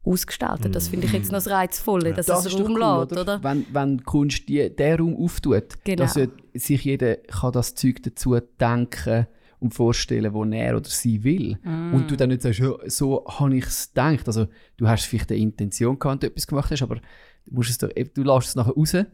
[0.03, 0.75] ausgestaltet.
[0.75, 3.43] Das finde ich jetzt noch das Reizvolle, dass es Raum lässt, oder?
[3.43, 6.03] Wenn, wenn Kunst die, den Raum auftut, Genau.
[6.05, 6.19] dass
[6.55, 9.27] sich jeder kann das Zeug dazu denken
[9.59, 11.59] und vorstellen, wo er oder sie will.
[11.65, 14.27] Und du dann nicht sagst, ja, so habe ich es gedacht.
[14.27, 14.47] Also
[14.79, 17.03] du hast vielleicht eine Intention gehabt, wenn du etwas gemacht hast, aber du,
[17.55, 19.07] musst es doch, du lässt es nachher raus in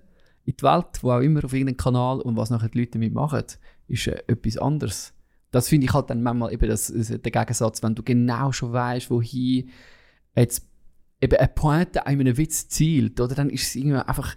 [0.46, 3.42] die Welt, wo auch immer auf irgendeinem Kanal und was nachher die Leute damit machen,
[3.88, 5.12] ist äh, etwas anderes.
[5.50, 8.72] Das finde ich halt dann manchmal eben das, das, der Gegensatz, wenn du genau schon
[8.72, 9.70] weißt, wohin
[10.34, 10.66] jetzt
[11.20, 14.34] eben eine Pointe an einem Witz zielt, oder dann ist es irgendwie einfach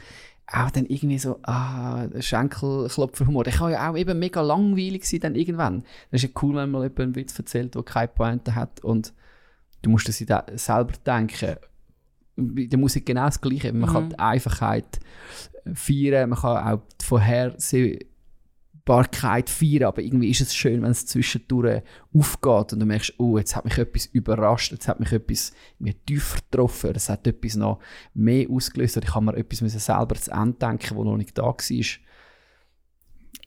[0.51, 3.43] auch dann irgendwie so, ah, Schenkelklopferhumor.
[3.43, 5.83] Der kann ja auch eben mega langweilig sein dann irgendwann.
[6.09, 9.13] Das ist ja cool, wenn mal jemand einen Witz erzählt, der keine Pointe hat und
[9.81, 11.55] du musst das in de- selber denken.
[12.35, 13.73] Bei der Musik genau das Gleiche.
[13.73, 14.99] Man kann die Einfachheit
[15.73, 18.07] feiern, man kann auch die Vorhersehbarkeit
[18.89, 21.83] feiern, aber irgendwie ist es schön, wenn es zwischendurch
[22.13, 25.99] aufgeht und du merkst, oh, jetzt hat mich etwas überrascht, jetzt hat mich etwas irgendwie
[26.05, 27.79] tiefer getroffen, es hat etwas noch
[28.13, 31.37] mehr ausgelöst oder ich habe mir etwas müssen selber zu Ende denken, das noch nicht
[31.37, 31.85] da war.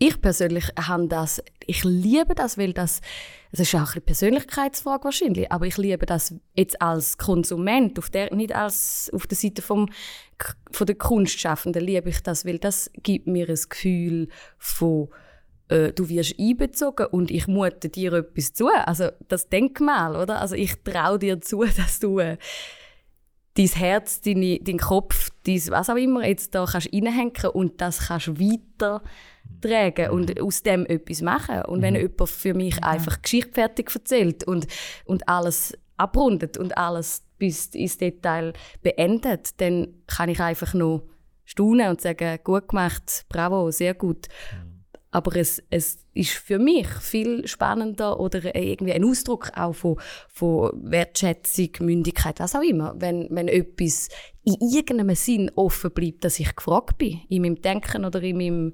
[0.04, 3.00] Ich persönlich habe das, ich liebe das, weil das,
[3.52, 8.34] das ist auch eine Persönlichkeitsfrage wahrscheinlich, aber ich liebe das jetzt als Konsument, auf der,
[8.34, 9.88] nicht als auf der Seite vom,
[10.72, 14.28] von der Kunstschaffenden liebe ich das, weil das gibt mir ein Gefühl
[14.58, 15.08] von
[15.72, 18.68] äh, du wirst einbezogen und ich mute dir etwas zu.
[18.68, 20.40] Also das Denkmal, oder?
[20.40, 22.36] Also ich traue dir zu, dass du äh,
[23.54, 28.08] dein Herz, deine, dein Kopf, dein was auch immer jetzt da kannst reinhängen und das
[28.08, 29.02] kannst weiter
[29.60, 31.62] tragen und aus dem etwas machen.
[31.62, 34.66] Und wenn jemand für mich einfach Geschichte fertig erzählt und,
[35.04, 38.52] und alles abrundet und alles bis ins Detail
[38.82, 41.06] beendet, dann kann ich einfach nur
[41.44, 44.28] staunen und sagen, gut gemacht, bravo, sehr gut.
[45.12, 49.96] Aber es, es ist für mich viel spannender oder irgendwie ein Ausdruck auch von,
[50.28, 54.08] von Wertschätzung, Mündigkeit, was auch immer, wenn, wenn etwas
[54.42, 58.72] in irgendeinem Sinn offen bleibt, dass ich gefragt bin, in meinem Denken oder in meinem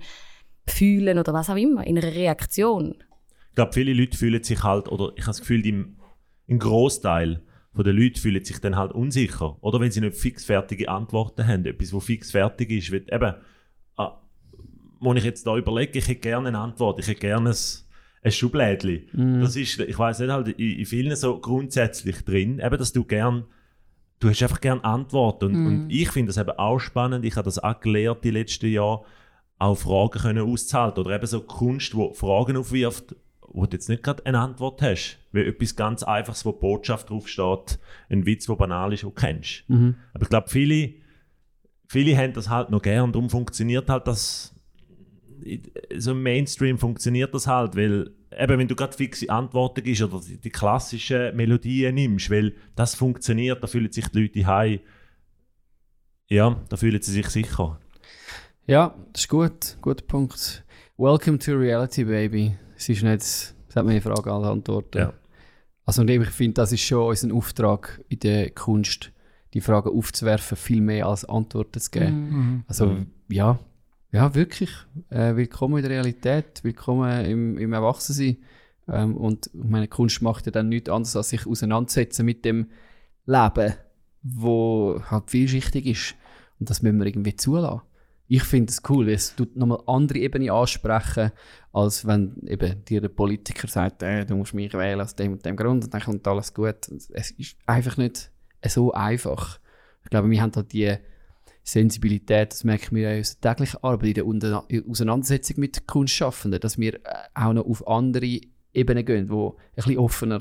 [0.66, 2.95] Fühlen oder was auch immer, in einer Reaktion.
[3.51, 5.84] Ich glaube, viele Leute fühlen sich halt, oder ich habe das Gefühl, die,
[6.49, 7.43] ein Großteil
[7.84, 9.57] der Leute fühlen sich dann halt unsicher.
[9.61, 13.34] Oder wenn sie nicht fixfertige Antworten haben, etwas, wo fix fertig ist, wird eben,
[15.01, 17.57] wo ich jetzt da überlege, ich hätte gerne eine Antwort, ich hätte gerne ein,
[18.22, 19.40] ein Schublädchen.
[19.40, 23.05] Das ist, ich weiß nicht, halt in, in vielen so grundsätzlich drin, eben, dass du
[23.05, 23.44] gern
[24.20, 25.46] du hast einfach gern Antworten.
[25.46, 27.24] Und, und ich finde das eben auch spannend.
[27.24, 29.05] Ich habe das auch gelernt die letzten Jahre,
[29.59, 31.05] auch Fragen können auszuhalten.
[31.05, 35.18] Oder eben so Kunst, wo Fragen aufwirft, wo du jetzt nicht gerade eine Antwort hast.
[35.32, 37.78] Weil etwas ganz Einfaches, wo Botschaft draufsteht,
[38.09, 39.64] ein Witz, der banal ist, du kennst.
[39.68, 39.96] Mhm.
[40.12, 40.94] Aber ich glaube, viele,
[41.86, 44.55] viele haben das halt noch gern darum funktioniert halt das.
[45.97, 50.20] So im Mainstream funktioniert das halt, weil eben, wenn du gerade fixe Antworten gibst oder
[50.20, 54.80] die, die klassischen Melodien nimmst, weil das funktioniert, da fühlen sich die Leute heim.
[56.28, 57.80] Ja, da fühlen sie sich sicher.
[58.66, 59.78] Ja, das ist gut.
[59.80, 60.64] Guter Punkt.
[60.99, 62.57] Welcome to reality, baby.
[62.76, 64.99] Es ist nicht, es hat mir die Frage alle Antworten.
[64.99, 65.12] Ja.
[65.84, 69.11] Also und eben, ich finde, das ist schon unser Auftrag in der Kunst,
[69.55, 72.28] die Fragen aufzuwerfen, viel mehr als Antworten zu geben.
[72.28, 72.64] Mhm.
[72.66, 72.99] Also
[73.30, 73.59] ja,
[74.11, 74.71] ja wirklich.
[75.11, 78.39] Äh, willkommen in der Realität, willkommen im, im Erwachsensein.
[78.89, 82.71] Ähm, und meine Kunst macht ja dann nichts anderes, als sich auseinandersetzen mit dem
[83.27, 83.75] Leben,
[84.23, 86.15] wo halt vielschichtig ist.
[86.59, 87.83] Und das müssen wir irgendwie zulassen.
[88.31, 91.33] Ich finde es cool, es tut nochmal andere Ebene ansprechen,
[91.73, 95.45] als wenn eben dir der Politiker sagt, äh, du musst mich wählen aus dem und
[95.45, 96.89] dem Grund und dann kommt alles gut.
[97.13, 98.31] Es ist einfach nicht
[98.67, 99.61] so einfach.
[100.05, 100.97] Ich glaube, wir haben halt die
[101.73, 106.61] Sensibilität, das merken wir ja in unserer täglichen Arbeit, in der Unter- Auseinandersetzung mit Kunstschaffenden,
[106.61, 107.01] dass wir äh,
[107.35, 108.41] auch noch auf andere
[108.73, 110.41] Ebenen gehen, wo ein bisschen offener,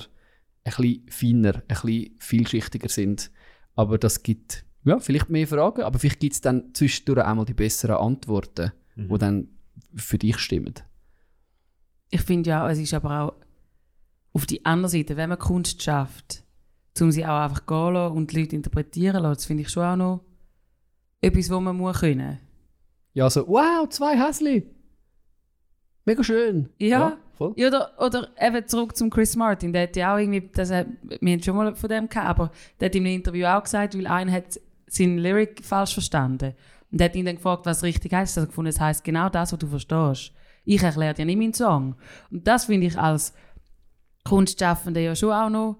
[0.64, 3.30] ein bisschen feiner, ein bisschen vielschichtiger sind.
[3.76, 7.54] Aber das gibt ja, vielleicht mehr Fragen, aber vielleicht gibt es dann zwischendurch einmal die
[7.54, 9.10] besseren Antworten, Mhm.
[9.10, 9.48] die dann
[9.96, 10.74] für dich stimmen.
[12.10, 13.34] Ich finde ja, es ist aber auch
[14.34, 16.44] auf die andere Seite, wenn man Kunst schafft,
[17.02, 19.96] um sie auch einfach gehen und die Leute interpretieren lassen, das finde ich schon auch
[19.98, 20.24] noch
[21.22, 22.40] etwas, was man muss können.
[23.14, 24.70] Ja, so, wow, zwei Häsli!
[26.06, 26.70] Mega schön!
[26.78, 27.18] Ja.
[27.38, 27.54] voll.
[27.58, 30.88] Ja, oder, oder eben zurück zum Chris Martin, der hat ja auch irgendwie, das, hat-
[31.04, 33.98] wir haben schon mal von dem gehabt, aber der hat in einem Interview auch gesagt,
[33.98, 36.54] weil einer hat seinen Lyric falsch verstanden.
[36.92, 38.38] Und der hat ihn dann gefragt, was richtig heißt.
[38.38, 40.32] Er hat gefunden, es heißt genau das, was du verstehst.
[40.64, 41.96] Ich erkläre dir nicht meinen Song.
[42.32, 43.34] Und das finde ich als
[44.24, 45.78] Kunstschaffende ja schon auch noch,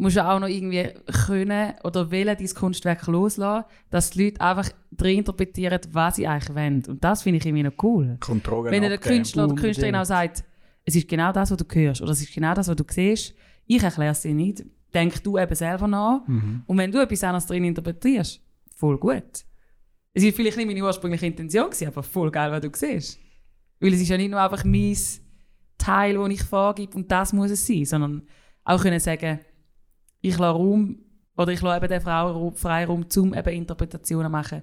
[0.00, 0.88] musst du auch noch irgendwie
[1.26, 6.56] können oder wollen dein Kunstwerk loslassen, dass die Leute einfach drin interpretieren, was sie eigentlich
[6.56, 6.82] wollen.
[6.88, 8.16] Und das finde ich irgendwie noch cool.
[8.20, 8.98] Kontrolle Wenn der.
[8.98, 10.42] Künstler oder Künstlerin auch sagt,
[10.84, 13.34] es ist genau das, was du hörst, oder es ist genau das, was du siehst,
[13.66, 16.22] ich erkläre es dir nicht, denk du eben selber nach.
[16.66, 18.40] Und wenn du etwas anderes drin interpretierst,
[18.74, 19.44] voll gut.
[20.12, 23.18] Es war vielleicht nicht meine ursprüngliche Intention, gewesen, aber voll geil, was du siehst.
[23.78, 24.96] Weil es ist ja nicht nur einfach mein
[25.78, 28.22] Teil, das ich vorgebe und das muss es sein, sondern
[28.64, 29.40] auch können sagen,
[30.20, 30.98] ich lasse Raum,
[31.36, 34.62] oder ich lasse eben der Frau Raum- Freiraum, um eben Interpretationen zu machen,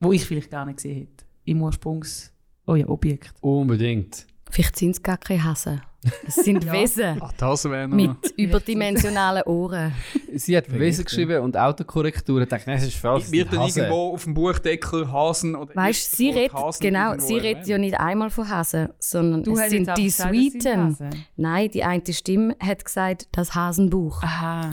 [0.00, 1.24] wo ich vielleicht gar nicht gesehen hätte.
[1.44, 2.32] Im Ursprungs...
[2.66, 3.32] Oh ja, Objekt.
[3.40, 4.26] Unbedingt.
[4.50, 5.80] Vielleicht sind es gar keine Hasen.
[6.26, 7.96] Es sind Wesen Ah, das wäre noch.
[7.96, 9.92] mit überdimensionalen Ohren.
[10.34, 12.40] Sie hat Wesen geschrieben und Autokorrektur.
[12.42, 13.30] Ich dachte, nein, es ist falsch.
[13.32, 13.80] Wird dann Hase.
[13.80, 17.66] irgendwo auf dem Buchdeckel Hasen oder Weißt du, sie redet, Hasen genau, irgendwo sie redet
[17.66, 20.96] ja nicht einmal von Hasen, sondern Du es sind die gesagt, Sweeten.
[21.36, 24.72] Nein, die eine Stimme hat gesagt, das Hasenbuch Aha.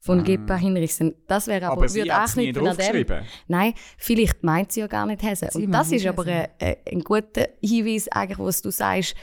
[0.00, 1.14] von Gepa Hinrichsen.
[1.28, 2.52] Das wäre aber, Aber sie an dem.
[2.54, 3.20] draufgeschrieben.
[3.46, 5.48] Nein, vielleicht meint sie ja gar nicht Hasen.
[5.52, 6.48] Sie Und das ist nicht aber ein,
[6.90, 9.14] ein guter Hinweis, eigentlich, was du sagst,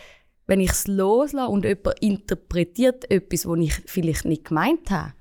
[0.47, 5.13] wenn ich es loslasse und jemand interpretiert etwas, was ich vielleicht nicht gemeint habe,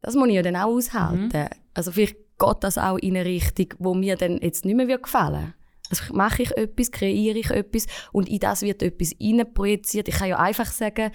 [0.00, 1.28] das muss ich ja dann auch aushalten.
[1.28, 1.48] Mhm.
[1.74, 5.04] Also vielleicht geht das auch in eine Richtung, wo mir dann jetzt nicht mehr wird
[5.04, 5.54] gefallen
[5.92, 9.14] also mache ich etwas, kreiere ich etwas und in das wird etwas
[9.54, 10.08] projiziert.
[10.08, 11.12] Ich kann ja einfach sagen,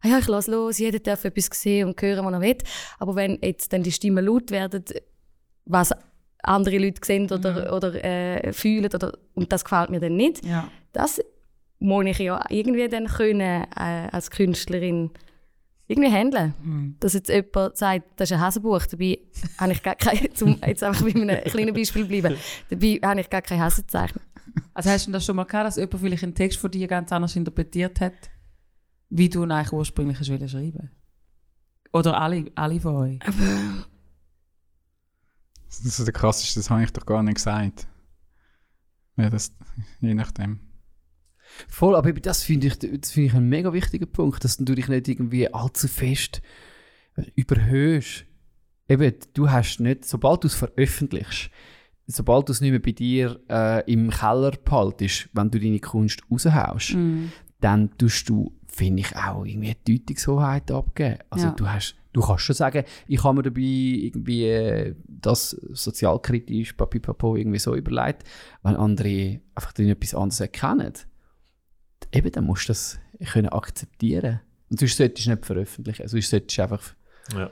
[0.00, 2.58] ah ja, ich lasse los, jeder darf etwas sehen und hören, was er will.
[2.98, 4.82] Aber wenn jetzt dann die Stimmen laut werden,
[5.66, 5.92] was
[6.42, 10.68] andere Leute sehen oder, oder äh, fühlen oder, und das gefällt mir dann nicht, Ja.
[10.92, 11.20] das
[11.84, 15.10] muss ich ja irgendwie dann können, äh, als Künstlerin
[15.86, 16.54] irgendwie handeln.
[16.98, 19.18] Dass jetzt jemand sagt, das ist ein Hasenbuch, dabei
[19.58, 22.36] habe ich gar kein, zum jetzt einfach bei einem kleinen Beispiel bleiben,
[22.70, 24.20] dabei habe ich gar kein Hasenzeichen.
[24.72, 27.12] Also hast du das schon mal gehabt, dass jemand vielleicht einen Text von dir ganz
[27.12, 28.14] anders interpretiert hat,
[29.10, 30.90] wie du ihn eigentlich ursprünglich hast schreiben
[31.92, 33.18] Oder alle, alle von euch?
[35.68, 37.86] Das ist der krasseste, das habe ich doch gar nicht gesagt.
[39.16, 39.52] Ja, das,
[40.00, 40.60] je nachdem.
[41.68, 44.88] Voll, aber das finde ich, das finde ich einen mega wichtigen Punkt, dass du dich
[44.88, 46.42] nicht irgendwie allzu fest
[47.34, 48.24] überhöhst.
[48.88, 51.50] Eben, du hast nicht, sobald du es veröffentlichst,
[52.06, 56.20] sobald du es nicht mehr bei dir äh, im Keller behaltest, wenn du deine Kunst
[56.30, 56.96] raushaust,
[57.60, 61.18] dann tust du, finde ich, auch irgendwie die Deutungshoheit abgeben.
[61.30, 61.52] Also Ja.
[61.52, 67.36] du hast, du kannst schon sagen, ich habe mir dabei irgendwie äh, das sozialkritisch, papipapo,
[67.36, 68.24] irgendwie so überlegt,
[68.62, 70.92] wenn andere einfach etwas anderes erkennen.
[72.14, 72.98] Eben, dann musst du das
[73.32, 74.40] können akzeptieren.
[74.70, 76.08] Und sonst solltest du nicht veröffentlichen.
[76.08, 76.94] Sonst solltest du einfach
[77.36, 77.50] Ja.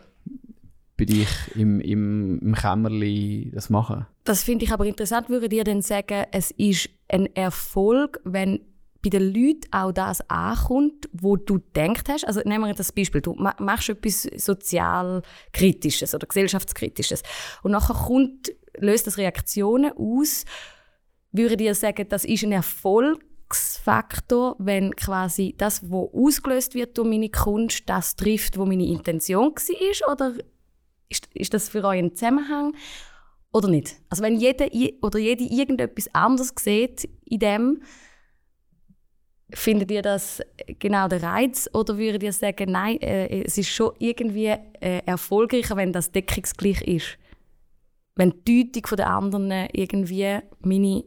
[0.97, 4.07] bei dich im, im, im Kämmerli das machen.
[4.25, 5.29] Das finde ich aber interessant.
[5.29, 8.61] Würdet ihr denn sagen, es ist ein Erfolg, wenn
[9.05, 12.25] bei den Leuten auch das ankommt, wo du gedacht hast.
[12.25, 14.29] Also nehmen wir das Beispiel, du ma- machst etwas
[15.03, 17.23] sozialkritisches oder gesellschaftskritisches
[17.63, 20.45] und nachher kommt, löst das Reaktionen aus,
[21.33, 22.63] würde dir sagen, das ist ein
[23.53, 29.53] Erfolgsfaktor, wenn quasi das, was ausgelöst wird durch meine Kunst, das trifft, wo meine Intention
[29.53, 30.13] war?
[30.13, 30.35] Oder
[31.09, 32.75] ist, ist das für euch ein Zusammenhang?
[33.53, 33.97] Oder nicht?
[34.09, 34.67] Also wenn jeder
[35.03, 37.83] oder jede irgendetwas anderes sieht in dem,
[39.53, 40.41] findet ihr das
[40.79, 41.69] genau der Reiz?
[41.75, 46.81] Oder würdet ihr sagen, nein, äh, es ist schon irgendwie äh, erfolgreicher, wenn das deckungsgleich
[46.83, 47.19] ist?
[48.15, 51.05] Wenn die Deutung der anderen irgendwie meine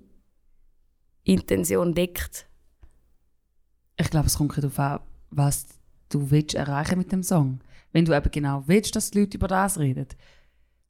[1.26, 2.48] Intention deckt?
[3.98, 5.00] Ich glaube, es kommt darauf an,
[5.32, 5.66] was
[6.10, 7.60] du willst erreichen mit dem Song.
[7.92, 10.08] Wenn du eben genau willst, dass die Leute über das reden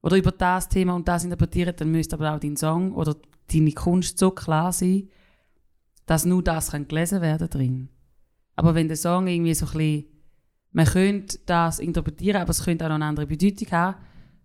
[0.02, 3.16] oder über das Thema und das interpretieren, dann müsste aber auch dein Song oder
[3.52, 5.10] deine Kunst so klar sein,
[6.06, 7.90] dass nur das kann gelesen werden drin.
[8.56, 10.06] Aber wenn der Song irgendwie so ein bisschen,
[10.72, 13.98] man könnte das interpretieren, aber es könnte auch noch eine andere Bedeutung haben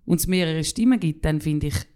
[0.05, 1.87] und es mehrere Stimmen gibt, dann finde ich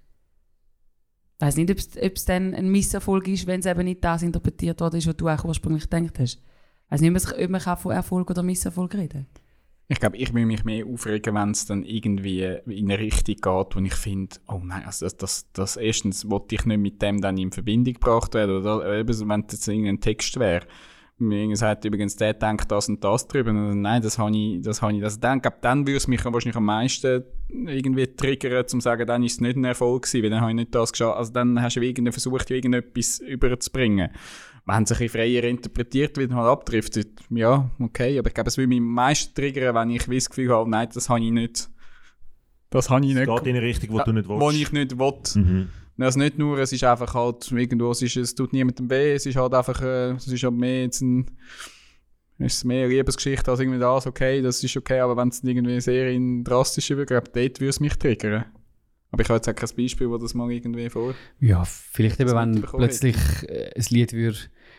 [1.45, 4.81] weiß nicht, ob es- es dann ein Misserfolg ist, wenn es eben nicht das interpretiert
[4.81, 6.43] worden ist, was du auch ursprünglich gedacht hast.
[6.91, 9.27] Weiß nicht, ob man, kann von Erfolg oder Misserfolg reden
[9.89, 13.77] Ich glaube, ich will mich mehr aufregen, wenn es dann irgendwie in eine Richtung geht,
[13.77, 17.21] wo ich finde, oh nein, also das, das, das erstens wollte ich nicht mit dem
[17.21, 18.57] dann in Verbindung gebracht werden.
[18.57, 20.67] Oder eben, wenn das jetzt irgendein Text wäre.
[21.21, 23.51] Irgendwie sagt übrigens, der denkt das und das drüber.
[23.51, 26.25] Und nein, das habe ich, das habe ich, also dann, glaub, dann würde es mich
[26.25, 30.23] wahrscheinlich am meisten irgendwie triggern, zum zu sagen, dann ist es nicht ein Erfolg gewesen,
[30.25, 31.17] weil dann habe ich nicht das geschafft.
[31.17, 34.11] Also dann hast du irgendwie versucht, irgendetwas überzubringen.
[34.67, 38.19] Wenn es ein bisschen freier interpretiert wird und halt abdriftet, ja, okay.
[38.19, 40.89] Aber ich glaube, es würde mich am meisten triggern, wenn ich das Gefühl habe, nein,
[40.93, 41.69] das habe ich nicht.
[42.71, 43.29] Das habe ich Es nicht.
[43.31, 44.61] geht in eine Richtung, wo du nicht Wo willst.
[44.61, 45.13] ich nicht will.
[45.37, 45.69] Mhm.
[45.99, 49.27] Also nicht nur, es ist einfach halt irgendwo, es, ist, es tut niemandem weh, es
[49.27, 51.31] ist halt einfach, äh, es ist halt mehr jetzt ein,
[52.39, 55.43] es ist mehr eine Liebesgeschichte als irgendwie das, okay, das ist okay, aber wenn es
[55.45, 58.47] irgendwie sehr in drastische wird, glaube dort würde es mich triggern.
[59.13, 61.15] Aber ich habe jetzt auch kein Beispiel, wo das mal irgendwie vor...
[61.39, 63.17] Ja, vielleicht eben, wenn plötzlich
[63.49, 64.39] äh, ein Lied würde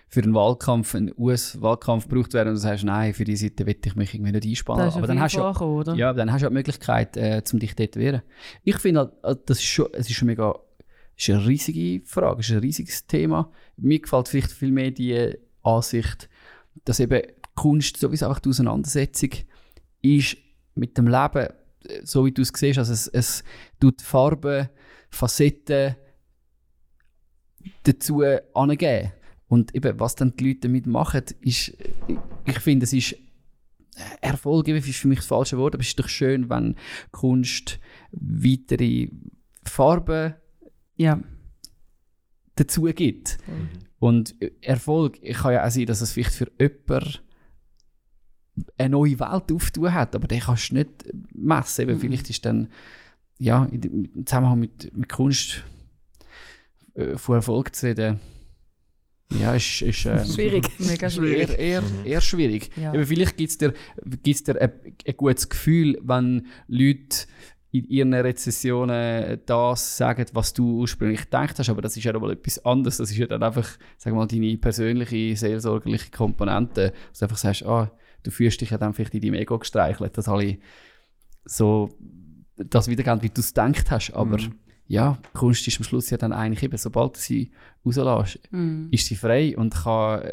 [0.10, 3.78] für einen Wahlkampf, einen US-Wahlkampf gebraucht werden und du sagst, nein, für die Seite will
[3.84, 4.86] ich mich irgendwie nicht einspannen.
[4.86, 7.44] Das ist aber dann hast du ja, ja, dann hast du ja die Möglichkeit, äh,
[7.46, 8.24] zum dich dort zu wehren.
[8.64, 10.54] Ich finde, halt, äh, das ist schon, es ist schon mega,
[11.18, 13.52] ist eine riesige Frage, ist ein riesiges Thema.
[13.78, 16.30] Mir gefällt vielleicht viel mehr die Ansicht,
[16.84, 17.22] dass eben
[17.56, 19.30] Kunst sowieso einfach die Auseinandersetzung
[20.02, 20.38] ist
[20.76, 21.48] mit dem Leben,
[22.04, 23.44] so wie du es siehst, also es, es
[23.80, 24.70] tut Farben,
[25.10, 25.96] Facetten
[27.84, 29.12] dazu angeben.
[29.48, 31.72] Und eben, was dann die Leute damit machen, ist,
[32.46, 33.16] ich, finde, es ist
[34.20, 36.76] Erfolg ist für mich das falsche Wort, aber es ist doch schön, wenn
[37.12, 37.80] Kunst
[38.12, 39.08] weitere
[39.64, 40.36] Farben
[40.98, 41.20] Ja.
[42.56, 43.38] dazu gibt.
[44.00, 47.18] Und Erfolg ich kann ja auch sein, dass es vielleicht für jemanden
[48.78, 50.90] eine neue Welt auftun hat, aber den kannst du nicht
[51.34, 51.82] messen.
[51.82, 52.00] Eben, Mhm.
[52.00, 52.70] Vielleicht ist dann,
[53.38, 55.64] ja, im Zusammenhang mit, mit Kunst
[56.94, 58.20] äh, von Erfolg zu reden,
[59.40, 60.70] ja, ist, ist äh, Schwierig.
[60.80, 61.60] Mega eher, schwierig.
[61.60, 62.70] eher, eher schwierig.
[62.78, 62.94] Ja.
[62.94, 63.74] Eben, vielleicht gibt es dir,
[64.24, 64.72] gibt's dir ein,
[65.06, 67.26] ein gutes Gefühl, wenn Leute
[67.80, 72.32] in ihren Rezessionen das sagen, was du ursprünglich gedacht hast, aber das ist ja nochmal
[72.34, 72.98] etwas anderes.
[72.98, 73.68] Das ist ja dann einfach,
[73.98, 76.94] sag mal, deine persönliche, seelsorgerliche Komponente.
[77.10, 77.92] Dass du einfach sagst, ah,
[78.24, 80.58] du fühlst dich ja dann vielleicht in deinem Ego gestreichelt, dass alle
[81.46, 81.90] so
[82.58, 84.12] das wiedergeben, wie du es gedacht hast.
[84.12, 84.56] Aber Mhm.
[84.88, 87.52] ja, Kunst ist am Schluss ja dann eigentlich eben, sobald du sie
[87.86, 88.88] rauslässt, Mhm.
[88.92, 90.30] ist sie frei und kann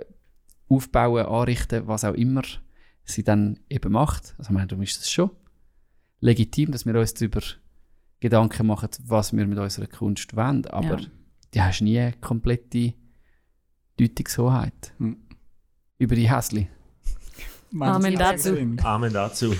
[0.69, 2.43] aufbauen, anrichten, was auch immer
[3.05, 4.35] sie dann eben macht.
[4.39, 5.31] Also ich meine, darum ist das schon
[6.23, 7.41] legitim, dass wir uns darüber
[8.21, 11.07] Gedanken machen, was wir mit unserer Kunst wollen, aber Ja.
[11.53, 12.95] du hast nie eine komplette
[13.99, 15.17] Deutungshoheit Hm.
[15.99, 16.69] über die Häsli.
[17.79, 18.57] Amen dazu.
[18.83, 19.55] Amen dazu.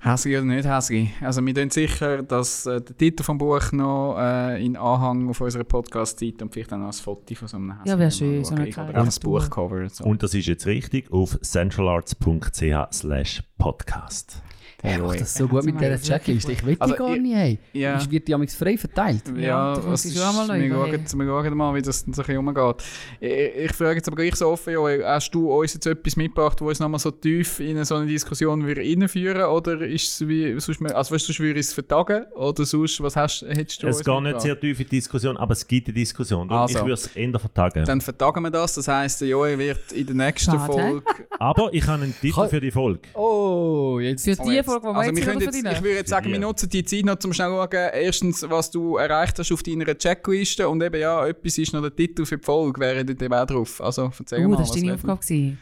[0.00, 1.10] Hässlich oder nicht hässlich?
[1.20, 5.40] Also wir tun sicher, dass äh, der Titel vom Buch noch äh, in Anhang auf
[5.40, 8.44] unserer Podcast-Seite und vielleicht auch noch ein Foto von so einem Ja, wäre Häsli schön,
[8.44, 8.54] so.
[8.54, 9.20] Oder auch das.
[9.20, 9.88] Buchcover.
[9.88, 10.04] So.
[10.04, 14.42] Und das ist jetzt richtig auf centralarts.ch slash podcast.
[14.84, 16.52] Er macht das so gut mit dieser Checkliste.
[16.52, 17.58] Ich will Also, die gar ich- nicht haben.
[17.72, 17.96] ja.
[17.96, 19.22] Es wird ja manchmal frei verteilt.
[19.36, 20.68] Ja, Ja, da was muss ich ist, schon mal noch wir,
[21.08, 22.76] schauen, mal, wie das dann so ein bisschen umgeht.
[23.20, 23.30] Ich,
[23.64, 26.68] ich frage jetzt aber gleich so offen, Joel, hast du uns jetzt etwas mitgebracht, wo
[26.68, 30.82] uns nochmal so tief in so eine Diskussion würde reinführen oder ist es wie, sonst,
[30.82, 34.04] also weißt du, sonst würde ich es vertagen oder sonst, was hast, hättest du Es
[34.04, 36.50] geht nicht sehr tief in die Diskussion, aber es gibt eine Diskussion.
[36.50, 36.78] Also.
[36.78, 37.84] Ich würde es eher vertagen.
[37.84, 40.58] Dann vertagen wir das, das heisst, der Joel wird in der nächsten.
[40.58, 41.02] Folge...
[41.38, 43.00] Aber ich habe einen Titel für die Folge.
[43.14, 44.24] Oh, jetzt.
[44.24, 45.72] Für die jetzt- Folge, die wir also wir können jetzt, verdienen.
[45.74, 48.96] Ich würde jetzt sagen, wir nutzen die Zeit noch zum schnell schauen, erstens, was du
[48.96, 52.44] erreicht hast auf deiner Checkliste und eben ja, etwas ist noch der Titel für die
[52.44, 53.80] Folge, wäre eben auch drauf.
[53.80, 55.20] Also erzähl Uh, mal, das war deine Aufgabe.
[55.20, 55.58] gewesen.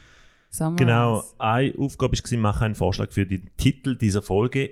[0.50, 0.84] Summarize.
[0.84, 4.70] Genau, eine Aufgabe war, mache einen Vorschlag für den Titel dieser Folge.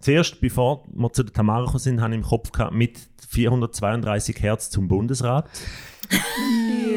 [0.00, 2.98] Zuerst, bevor wir zu der Tamara sind, habe ich im Kopf gehabt, mit
[3.28, 5.48] 432 Hertz zum Bundesrat.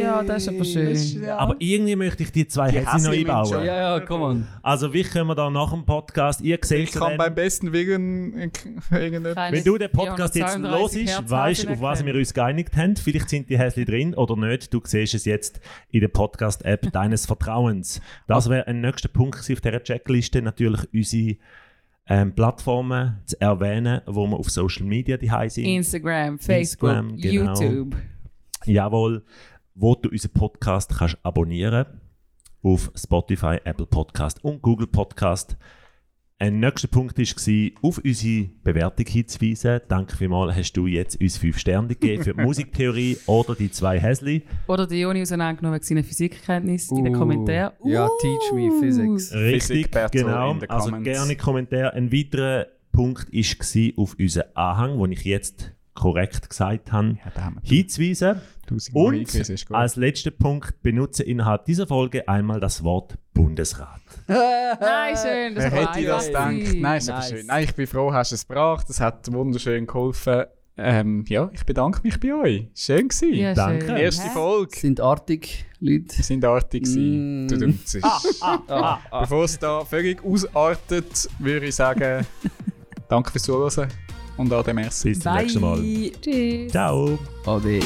[0.01, 1.24] Ja, das ist aber schön.
[1.24, 1.38] Ja.
[1.38, 3.66] Aber irgendwie möchte ich die zwei Häschen noch einbauen.
[3.66, 4.47] Ja, ja, komm on.
[4.62, 7.72] Also wie können wir da nach dem Podcast, ihr seht ich kann dann, beim besten
[7.72, 8.51] Willen
[8.91, 9.51] irgendetwas.
[9.51, 12.76] Wenn du den Podcast jetzt 432 los Hertz weißt, Häschen auf was wir uns geeinigt
[12.76, 12.95] haben.
[12.95, 14.74] Vielleicht sind die Häschen drin oder nicht.
[14.74, 15.60] Du siehst es jetzt
[15.91, 18.01] in der Podcast-App deines Vertrauens.
[18.28, 20.41] Das wäre ein nächster Punkt auf dieser Checkliste.
[20.41, 21.38] Natürlich unsere
[22.08, 25.66] ähm, Plattformen zu erwähnen, wo wir auf Social Media die sind.
[25.66, 27.62] Instagram, Facebook, Instagram, genau.
[27.62, 27.95] YouTube.
[28.66, 29.24] Jawohl,
[29.74, 31.86] wo du unseren Podcast kannst abonnieren
[32.63, 35.55] auf Spotify, Apple Podcast und Google Podcast.
[36.38, 39.80] Ein nächster Punkt war, auf unsere Bewertung hinzuweisen.
[39.88, 43.99] Danke vielmals, hast du jetzt uns fünf Sterne gegeben für die Musiktheorie oder die zwei
[43.99, 44.43] Häsli.
[44.68, 47.74] Oder die Joni auseinandergenommen wegen seiner Physikkenntnis in den Uh, Kommentaren.
[47.86, 48.09] Ja, Uh.
[48.22, 49.34] teach me physics.
[49.34, 50.51] Richtig, Battle genau.
[50.51, 51.05] in the Also comments.
[51.09, 51.93] gerne Kommentar.
[51.93, 57.62] Ein weiterer Punkt war auf unseren Anhang, den ich jetzt korrekt gesagt Ja, haben wir
[57.64, 58.41] hinzuweisen.
[58.93, 59.36] Und
[59.72, 64.02] als letzter Punkt benutze innerhalb dieser Folge einmal das Wort Bundesrat.
[64.28, 65.56] Nein, schön.
[65.56, 66.52] Das Wer war hätte das einfach gedacht?
[66.52, 66.82] gewesen.
[66.82, 67.30] Nein, ist aber Nice.
[67.30, 67.46] schön.
[67.46, 68.89] Nein, ich bin froh, hast du es gebracht.
[68.89, 70.43] Es hat wunderschön geholfen.
[70.78, 72.68] Ähm, ja, ich bedanke mich bei euch.
[72.76, 73.34] Schön gewesen.
[73.34, 73.86] Ja, Danke.
[73.86, 73.96] schön.
[73.98, 74.30] Erste Hä?
[74.34, 74.78] Folge.
[74.78, 76.22] Sind artig, Leute.
[76.22, 77.46] Sind artig gewesen.
[77.46, 77.48] Mm.
[77.48, 77.98] Du dummst.
[78.41, 82.26] Ah, Bevor es da völlig ausartet, würde ich sagen,
[83.08, 83.88] danke fürs Zuhören
[84.38, 85.09] und an dem Merci.
[85.09, 85.83] Bis zum nächsten Mal.
[86.21, 86.71] Tschüss.
[86.71, 87.17] Ciao.
[87.45, 87.79] Ade.